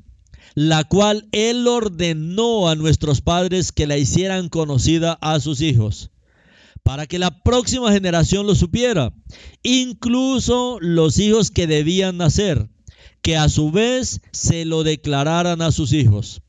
[0.54, 6.10] la cual Él ordenó a nuestros padres que la hicieran conocida a sus hijos,
[6.82, 9.14] para que la próxima generación lo supiera,
[9.62, 12.68] incluso los hijos que debían nacer,
[13.22, 16.42] que a su vez se lo declararan a sus hijos.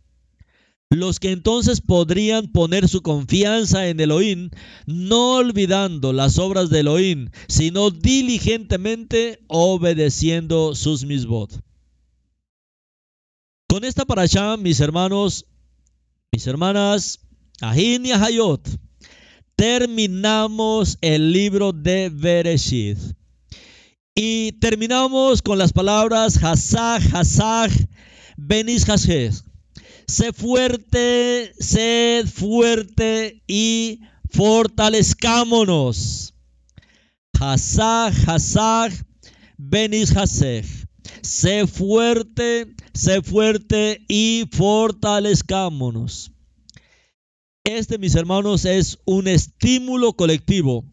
[0.93, 4.51] Los que entonces podrían poner su confianza en Elohim,
[4.85, 11.59] no olvidando las obras de Elohim, sino diligentemente obedeciendo sus misbot.
[13.67, 15.47] Con esta allá, mis hermanos,
[16.31, 17.21] mis hermanas,
[17.59, 18.69] Ahin y Ahayot,
[19.55, 22.99] terminamos el libro de Bereshit.
[24.13, 27.71] Y terminamos con las palabras Hazag, Hazag,
[28.37, 29.43] Benis Hashez.
[30.07, 36.33] Sé fuerte, sed fuerte y fortalezcámonos.
[37.39, 38.91] Hazag, Hazag,
[39.57, 40.65] Benis Hasej.
[41.21, 46.31] Sé fuerte, sé fuerte y fortalezcámonos.
[47.63, 50.85] Este, mis hermanos, es un estímulo colectivo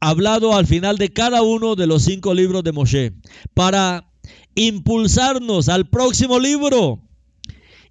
[0.00, 3.12] hablado al final de cada uno de los cinco libros de Moshe
[3.54, 4.12] para
[4.54, 7.07] impulsarnos al próximo libro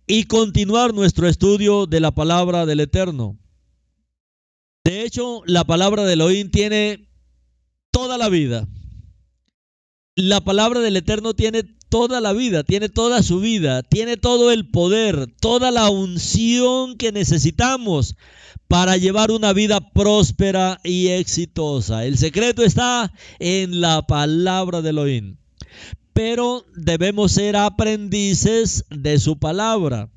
[0.08, 3.38] y continuar nuestro estudio de la palabra del Eterno.
[4.84, 7.10] De hecho, la palabra de Elohim tiene
[7.91, 8.68] toda la vida
[10.18, 14.68] la palabra del Eterno tiene toda la vida, tiene toda su vida, tiene todo el
[14.68, 18.16] poder, toda la unción que necesitamos
[18.68, 22.03] para llevar una vida próspera y exitosa.
[22.03, 25.38] El secreto está en la palabra de Elohim.
[26.18, 30.09] Pero debemos ser aprendices de su palabra.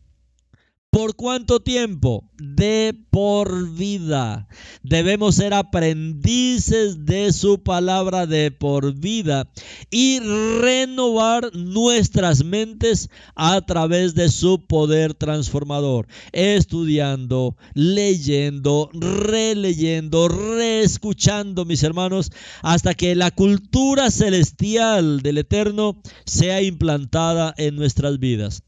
[0.93, 2.29] ¿Por cuánto tiempo?
[2.37, 4.49] De por vida.
[4.83, 9.49] Debemos ser aprendices de su palabra de por vida
[9.93, 16.09] y renovar nuestras mentes a través de su poder transformador.
[16.33, 22.33] Estudiando, leyendo, releyendo, reescuchando, mis hermanos,
[22.63, 28.65] hasta que la cultura celestial del Eterno sea implantada en nuestras vidas.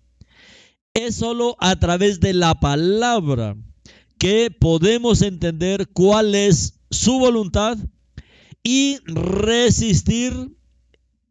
[0.95, 3.57] Es solo a través de la palabra
[4.18, 7.78] que podemos entender cuál es su voluntad
[8.62, 10.57] y resistir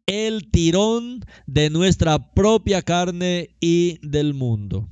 [0.06, 4.88] el tirón de nuestra propia carne y del mundo.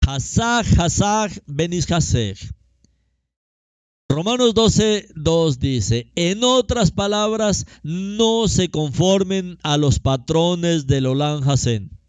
[0.00, 1.86] Hazag, Hazag, Benis
[4.08, 11.48] Romanos 12, 2 dice, en otras palabras, no se conformen a los patrones del Olan
[11.48, 11.99] Hasen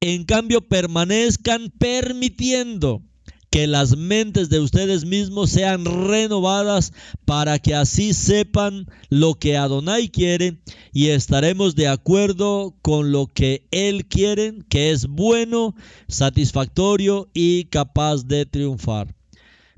[0.00, 3.02] en cambio, permanezcan permitiendo
[3.50, 6.92] que las mentes de ustedes mismos sean renovadas
[7.26, 10.62] para que así sepan lo que Adonai quiere
[10.92, 15.74] y estaremos de acuerdo con lo que Él quiere, que es bueno,
[16.08, 19.14] satisfactorio y capaz de triunfar.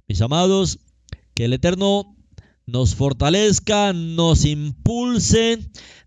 [0.07, 0.79] Mis amados,
[1.35, 2.15] que el Eterno
[2.67, 5.59] nos fortalezca, nos impulse,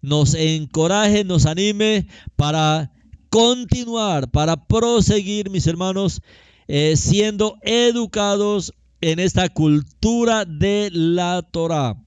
[0.01, 2.94] nos encoraje, nos anime para
[3.35, 6.21] continuar, para proseguir, mis hermanos,
[6.69, 12.01] eh, siendo educados en esta cultura de la Torah.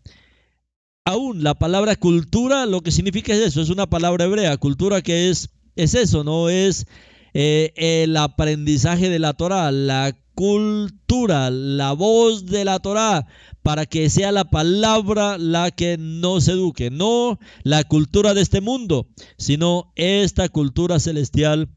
[1.05, 5.29] Aún la palabra cultura, lo que significa es eso, es una palabra hebrea, cultura que
[5.29, 6.87] es, es eso, no es
[7.35, 13.27] eh, el aprendizaje de la Torah, la cultura, la voz de la Torah,
[13.65, 19.09] para que sea la palabra la que nos eduque, no la cultura de este mundo,
[19.37, 21.71] sino esta cultura celestial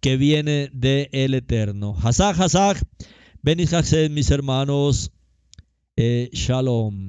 [0.00, 1.94] que viene del el Eterno.
[2.02, 2.82] Hazak, Hazak,
[3.42, 5.12] Benishak, mis hermanos,
[5.94, 7.06] eh, Shalom.